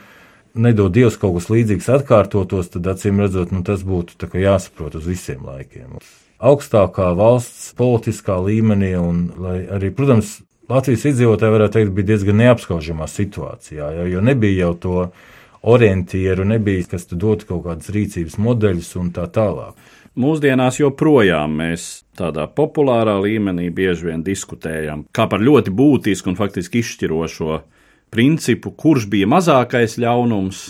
nedod 0.55 0.95
Dievs 0.95 1.19
kaut 1.21 1.37
kas 1.39 1.51
līdzīgs 1.53 1.91
atkārtotos, 1.99 2.71
tad 2.75 2.89
acīm 2.95 3.23
redzot, 3.23 3.53
nu, 3.55 3.63
tas 3.67 3.85
būtu 3.87 4.31
jāsaprot 4.41 4.99
uz 5.01 5.07
visiem 5.11 5.45
laikiem. 5.47 5.99
Augstākā 6.45 7.13
valsts 7.17 7.73
politiskā 7.79 8.37
līmenī, 8.43 8.95
un 8.99 9.29
arī, 9.73 9.93
protams, 9.95 10.41
Latvijas 10.65 11.03
iedzīvotāji, 11.11 11.53
varētu 11.53 11.77
teikt, 11.77 11.91
bija 11.93 12.09
diezgan 12.09 12.39
neapskaužamā 12.41 13.05
situācijā, 13.11 13.91
jo, 13.99 14.07
jo 14.15 14.21
nebija 14.25 14.63
jau 14.63 14.71
to 14.81 14.95
orientieru, 15.75 16.47
nebija 16.49 16.87
kas 16.95 17.05
dotu 17.13 17.51
kaut 17.51 17.67
kādas 17.67 17.91
rīcības 17.93 18.39
modeļus 18.41 18.89
un 19.01 19.11
tā 19.13 19.27
tālāk. 19.33 19.77
Mūsdienās 20.21 20.79
joprojām 20.79 21.57
mēs 21.59 22.05
tādā 22.17 22.47
populārā 22.47 23.17
līmenī 23.21 23.67
bieži 23.75 24.13
vien 24.13 24.23
diskutējam 24.25 25.03
kā 25.13 25.27
par 25.29 25.43
ļoti 25.43 25.75
būtisku 25.75 26.31
un 26.31 26.39
faktiski 26.39 26.85
izšķirošo 26.85 27.59
principu, 28.15 28.71
kurš 28.71 29.09
bija 29.11 29.29
mazākais 29.31 29.99
ļaunums, 29.99 30.65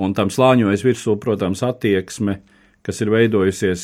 un 0.00 0.14
tam 0.16 0.32
slāņojas 0.32 0.86
virsū, 0.86 1.18
protams, 1.20 1.62
attieksme 1.66 2.40
kas 2.88 3.02
ir 3.04 3.10
veidojusies 3.12 3.82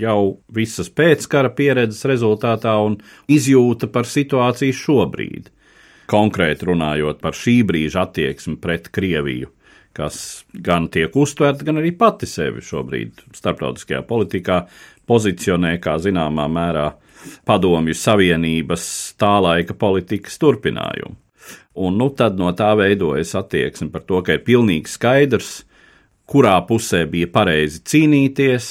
jau 0.00 0.18
visas 0.50 0.88
pēckara 0.90 1.52
pieredzes 1.54 2.02
rezultātā 2.10 2.74
un 2.82 2.96
izjūta 3.30 3.86
par 3.92 4.08
situāciju 4.10 4.74
šobrīd. 4.74 5.50
Konkrēti 6.10 6.66
runājot 6.66 7.20
par 7.22 7.38
šī 7.38 7.60
brīža 7.68 8.02
attieksmi 8.08 8.56
pret 8.58 8.90
Krieviju, 8.90 9.52
kas 9.94 10.42
gan 10.52 10.88
tiek 10.90 11.14
uztverta, 11.14 11.68
gan 11.68 11.78
arī 11.78 11.92
pati 11.94 12.26
sevi 12.26 12.64
šobrīd 12.66 13.22
starptautiskajā 13.38 14.02
politikā 14.08 14.64
pozicionē 15.06 15.76
kā 15.82 15.94
zināmā 16.02 16.48
mērā 16.50 16.88
padomju 17.46 17.94
savienības 17.94 18.84
tā 19.22 19.36
laika 19.44 19.78
politikas 19.78 20.40
turpinājumu. 20.42 21.14
Un 21.74 21.96
nu, 21.96 22.10
tad 22.12 22.36
no 22.36 22.50
tā 22.52 22.74
veidojas 22.76 23.32
attieksme 23.38 23.88
par 23.92 24.04
to, 24.04 24.20
ka 24.24 24.36
ir 24.36 24.42
pilnīgi 24.44 24.92
skaidrs, 24.92 25.62
kurā 26.28 26.58
pusē 26.68 27.06
bija 27.08 27.30
pareizi 27.32 27.80
cīnīties. 27.88 28.66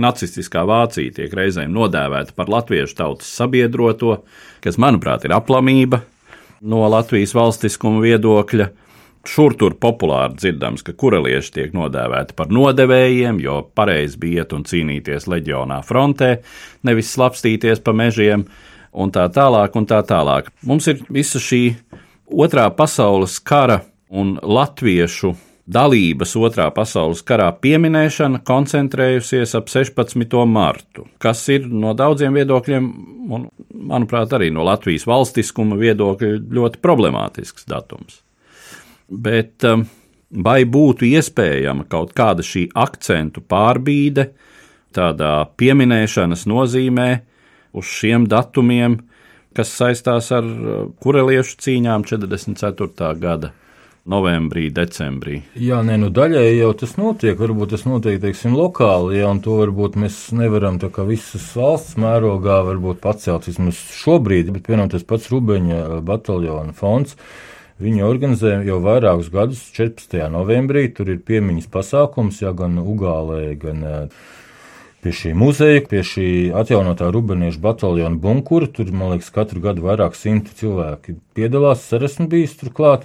Nacistiskā 0.00 0.64
Vācija 0.66 1.12
tiek 1.20 1.34
reizēm 1.36 1.70
nodēvēta 1.74 2.34
par 2.34 2.48
latviešu 2.50 2.96
tautas 2.98 3.28
sabiedroto, 3.30 4.22
kas, 4.64 4.80
manuprāt, 4.80 5.26
ir 5.28 5.36
aplamība 5.36 6.00
no 6.64 6.82
Latvijas 6.90 7.34
valstiskuma 7.36 8.02
viedokļa. 8.02 8.70
Šur 9.24 9.54
tur 9.56 9.76
populāri 9.80 10.36
dzirdams, 10.36 10.82
ka 10.84 10.92
kurelieši 11.00 11.52
tiek 11.54 11.76
nodēvēti 11.76 12.34
par 12.36 12.50
nodevējiem, 12.52 13.38
jo 13.40 13.62
pareizi 13.76 14.18
bija 14.20 14.42
iet 14.42 14.52
un 14.52 14.66
cīnīties 14.68 15.28
leģionā 15.32 15.78
frontē, 15.86 16.34
nevis 16.84 17.12
slapstīties 17.14 17.80
pa 17.84 17.94
mežiem, 17.96 18.44
un 18.92 19.12
tā 19.14 19.24
tālāk, 19.32 19.78
un 19.80 19.88
tā 19.88 20.02
tālāk. 20.04 20.50
Mums 20.68 20.90
ir 20.92 21.00
visa 21.08 21.40
šī 21.40 21.62
otrā 22.34 22.68
pasaules 22.76 23.38
kara 23.44 23.80
un 24.10 24.36
latviešu 24.42 25.34
dalības 25.64 26.34
Otrā 26.36 26.66
pasaules 26.76 27.22
karā 27.24 27.48
pieminēšana 27.56 28.42
koncentrējusies 28.44 29.54
ap 29.56 29.70
16. 29.72 30.36
martu, 30.48 31.06
kas 31.18 31.40
ir 31.52 31.66
no 31.70 31.94
daudziem 31.96 32.36
viedokļiem, 32.36 32.88
un, 33.32 33.46
manuprāt, 33.72 34.34
arī 34.36 34.50
no 34.52 34.66
Latvijas 34.66 35.06
valstiskuma 35.08 35.78
viedokļa 35.80 36.36
ļoti 36.58 36.82
problemātisks 36.84 37.68
datums. 37.70 38.20
Bet 39.08 39.64
um, 39.68 39.86
vai 40.44 40.62
būtu 40.68 41.08
iespējama 41.08 41.88
kaut 41.88 42.12
kāda 42.16 42.44
šī 42.44 42.66
akcentu 42.74 43.44
pārbīde 43.48 44.30
tādā 44.94 45.36
pieminēšanas 45.58 46.44
nozīmē 46.48 47.08
uz 47.74 47.88
šiem 47.88 48.28
datumiem, 48.30 49.00
kas 49.56 49.74
saistās 49.78 50.30
ar 50.34 50.46
uh, 50.46 50.80
kureliešu 51.02 51.60
cīņām 51.64 52.06
44. 52.08 53.12
gada 53.20 53.54
novembrī, 54.04 54.68
decembrī. 54.74 55.38
Jā, 55.56 55.80
nē, 55.84 55.96
nu 56.02 56.10
daļēji 56.14 56.58
jau 56.58 56.72
tas 56.80 56.94
notiek. 57.00 57.38
Varbūt 57.40 57.72
tas 57.74 57.86
notiek, 57.88 58.20
teiksim, 58.22 58.56
lokāli, 58.58 59.18
ja, 59.20 59.30
un 59.32 59.40
to 59.44 59.56
varbūt 59.62 59.96
mēs 60.00 60.18
nevaram 60.36 60.78
visas 61.08 61.46
valsts 61.56 61.96
mērogā 62.00 62.60
pacelt 63.00 63.48
vismaz 63.48 63.80
šobrīd, 64.02 64.52
bet, 64.52 64.66
piemēram, 64.68 64.92
tas 64.92 65.06
pats 65.08 65.30
Rubeņa 65.32 65.80
eh, 65.80 65.98
bataljona 66.04 66.76
fonds. 66.76 67.16
Viņi 67.82 68.04
organizē 68.06 68.60
jau 68.62 68.78
vairākus 68.84 69.32
gadus, 69.34 69.64
14. 69.74 70.20
novembrī. 70.30 70.86
Tur 70.94 71.10
ir 71.10 71.24
piemiņas 71.26 71.66
pasākums, 71.72 72.38
ja 72.44 72.52
gan 72.54 72.78
Ugālē, 72.78 73.56
gan 73.58 73.82
uh, 73.82 74.28
pie 75.04 75.12
šī 75.12 75.34
muzeja, 75.36 75.84
pie 75.84 76.00
šī 76.06 76.28
atjaunotā 76.56 77.10
rubeniešu 77.12 77.60
bataljona 77.60 78.16
bunkura. 78.20 78.70
Tur, 78.72 78.88
man 78.96 79.12
liekas, 79.12 79.28
katru 79.34 79.60
gadu 79.64 79.84
vairāk 79.84 80.16
simti 80.16 80.56
cilvēki 80.56 81.18
piedalās. 81.36 81.84
Es 81.92 82.08
esmu 82.08 82.30
bijis 82.32 82.56
turklāt. 82.60 83.04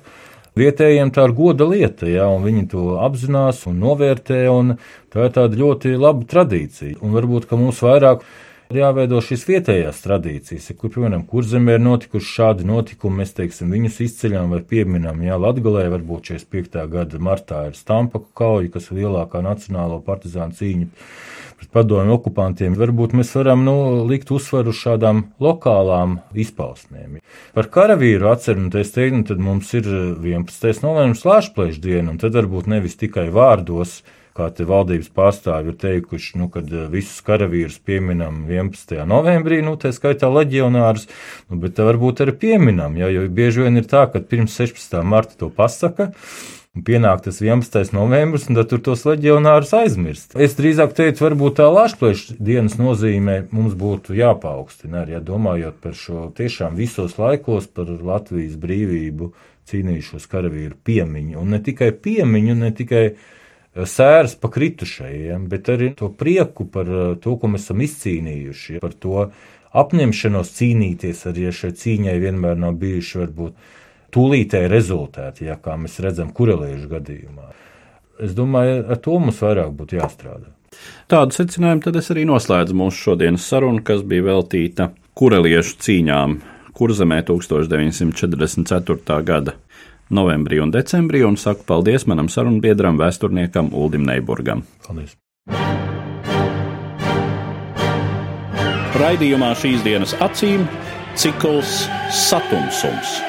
Vietējiem 0.60 1.12
tā 1.16 1.28
ir 1.28 1.36
goda 1.38 1.68
lieta, 1.70 2.08
ja, 2.10 2.26
viņi 2.42 2.66
to 2.72 2.86
apzinās 3.04 3.62
un 3.70 3.78
novērtē, 3.84 4.40
un 4.52 4.74
tā 5.14 5.28
ir 5.28 5.36
tāda 5.36 5.60
ļoti 5.60 5.94
laba 6.00 6.26
tradīcija. 6.28 6.98
Un 7.06 7.14
varbūt, 7.16 7.46
ka 7.48 7.60
mums 7.60 7.80
vairāk 7.86 8.26
ir 8.72 8.80
jāveido 8.82 9.22
šīs 9.24 9.46
vietējās 9.48 10.02
tradīcijas, 10.04 10.72
kur, 10.80 10.92
piemēram, 10.96 11.24
kur 11.30 11.48
zemē 11.48 11.78
ir 11.78 11.86
notikuši 11.86 12.34
šādi 12.34 12.68
notikumi, 12.68 13.22
mēs, 13.22 13.36
teiksim, 13.38 13.72
viņus 13.76 14.02
izceļam 14.08 14.52
vai 14.56 14.60
pieminam, 14.74 15.22
jā, 15.24 15.38
Latgalē 15.40 15.88
varbūt 15.94 16.34
45. 16.34 16.84
gada 16.92 17.22
martā 17.30 17.64
ir 17.70 17.78
Stampaku 17.78 18.28
kauja, 18.38 18.74
kas 18.74 18.90
ir 18.90 19.04
lielākā 19.04 19.46
nacionālo 19.46 20.02
partizānu 20.06 20.60
cīņa 20.60 20.90
pret 21.60 21.72
padomju 21.76 22.16
okupantiem, 22.16 22.78
varbūt 22.80 23.16
mēs 23.20 23.34
varam 23.38 23.66
nu, 23.68 23.76
likt 24.10 24.32
uzsvaru 24.32 24.72
uz 24.74 24.80
šādām 24.80 25.26
lokālām 25.44 26.20
izpausmēm. 26.34 27.20
Par 27.56 27.68
karavīru 27.74 28.32
atceru, 28.32 28.68
un 28.68 28.80
es 28.80 28.94
teiktu, 28.96 29.20
nu, 29.20 29.28
tad 29.28 29.44
mums 29.44 29.74
ir 29.76 29.90
11. 29.90 30.86
novembris 30.86 31.26
Lāčplēša 31.28 31.84
diena, 31.84 32.14
un 32.14 32.22
tad 32.22 32.38
varbūt 32.40 32.72
nevis 32.72 32.98
tikai 33.00 33.28
vārdos, 33.36 34.00
kā 34.40 34.48
te 34.56 34.66
valdības 34.68 35.10
pārstāvji 35.16 35.74
ir 35.74 35.78
teikuši, 35.82 36.38
nu, 36.40 36.48
kad 36.54 36.70
eh, 36.72 36.86
visus 36.92 37.20
karavīrus 37.26 37.80
pieminam 37.86 38.46
11. 38.48 38.96
novembrī, 39.10 39.60
nu, 39.66 39.76
tā 39.82 39.92
skaitā 39.96 40.30
leģionārus, 40.32 41.10
nu, 41.50 41.60
bet 41.64 41.82
varbūt 41.84 42.24
arī 42.24 42.38
pieminam, 42.46 42.96
ja, 43.00 43.12
jo 43.12 43.26
bieži 43.28 43.66
vien 43.66 43.82
ir 43.82 43.90
tā, 43.90 44.06
ka 44.12 44.24
pirms 44.24 44.56
16. 44.62 45.02
marta 45.04 45.36
to 45.40 45.52
pasaka, 45.52 46.12
Un 46.78 46.84
pienāk 46.86 47.24
tas 47.26 47.40
11. 47.42 47.96
novembris, 47.98 48.44
un 48.46 48.60
tad 48.60 48.68
tur 48.70 48.82
tos 48.86 49.02
leģionārus 49.08 49.72
aizmirst. 49.74 50.36
Es 50.38 50.54
drīzāk 50.54 50.94
teiktu, 50.94 51.24
varbūt 51.26 51.56
tā 51.58 51.66
Latvijas 51.66 52.28
dienas 52.38 52.76
nozīmē 52.78 53.40
mums 53.50 53.74
būtu 53.80 54.14
jāpaukstina 54.14 55.02
arī, 55.02 55.16
ja 55.16 55.22
domājot 55.26 55.80
par 55.82 55.98
šo 55.98 56.28
tiešām 56.38 56.78
visos 56.78 57.18
laikos 57.18 57.66
par 57.74 57.90
Latvijas 57.90 58.54
brīvību 58.62 59.32
cīnījušos 59.72 60.30
karavīru 60.30 60.78
piemiņu. 60.86 61.40
Un 61.42 61.56
ne 61.56 61.62
tikai 61.66 61.90
piemiņu, 62.06 62.58
ne 62.62 62.70
tikai 62.78 63.04
eh, 63.10 63.18
sēras 63.82 64.38
pa 64.38 64.54
kritušajiem, 64.54 65.50
bet 65.50 65.74
arī 65.74 65.90
to 65.98 66.12
prieku 66.14 66.70
par 66.70 66.86
eh, 66.86 67.12
to, 67.18 67.34
ko 67.42 67.50
mēs 67.50 67.66
esam 67.66 67.82
izcīnījuši, 67.82 68.78
par 68.86 68.94
to 68.94 69.26
apņemšanos 69.74 70.54
cīnīties, 70.62 71.26
arī 71.34 71.50
ja 71.50 71.58
šai 71.64 71.74
cīņai 71.82 72.18
vienmēr 72.22 72.62
nav 72.62 72.78
bijuši 72.78 73.24
varbūt 73.26 73.78
tūlītēji 74.14 74.70
rezultāti, 74.72 75.48
ja, 75.50 75.58
kā 75.62 75.78
mēs 75.80 76.00
redzam, 76.04 76.32
kureliešu 76.36 76.88
gadījumā. 76.92 77.50
Es 78.20 78.34
domāju, 78.36 78.84
ar 78.92 78.98
to 79.04 79.20
mums 79.22 79.40
vairāk 79.44 79.72
būtu 79.78 80.00
jāstrādā. 80.00 80.50
Tādu 81.10 81.34
secinājumu 81.34 81.82
tad 81.86 81.98
es 82.00 82.12
arī 82.14 82.26
noslēdzu 82.30 82.76
mūsu 82.78 82.98
šodienas 83.08 83.48
sarunu, 83.50 83.82
kas 83.86 84.04
bija 84.06 84.28
veltīta 84.30 84.92
kureliešu 85.18 85.80
cīņām 85.86 86.40
Kurzemē 86.80 87.24
1944. 87.28 89.24
gada 89.28 89.56
novembrī 90.10 90.62
un 90.64 90.72
decembrī, 90.74 91.24
un 91.28 91.38
saku 91.38 91.66
paldies 91.68 92.06
manam 92.10 92.30
sarunbiedram, 92.32 93.00
vēsturniekam 93.02 93.74
Uldim 93.76 94.06
Neiburgam. 94.08 94.64
Paldies! 94.88 95.18
Raidījumā 99.00 99.54
šīs 99.56 99.84
dienas 99.86 100.16
acīm 100.24 100.66
cikls 101.20 101.86
Satumsums 102.12 103.29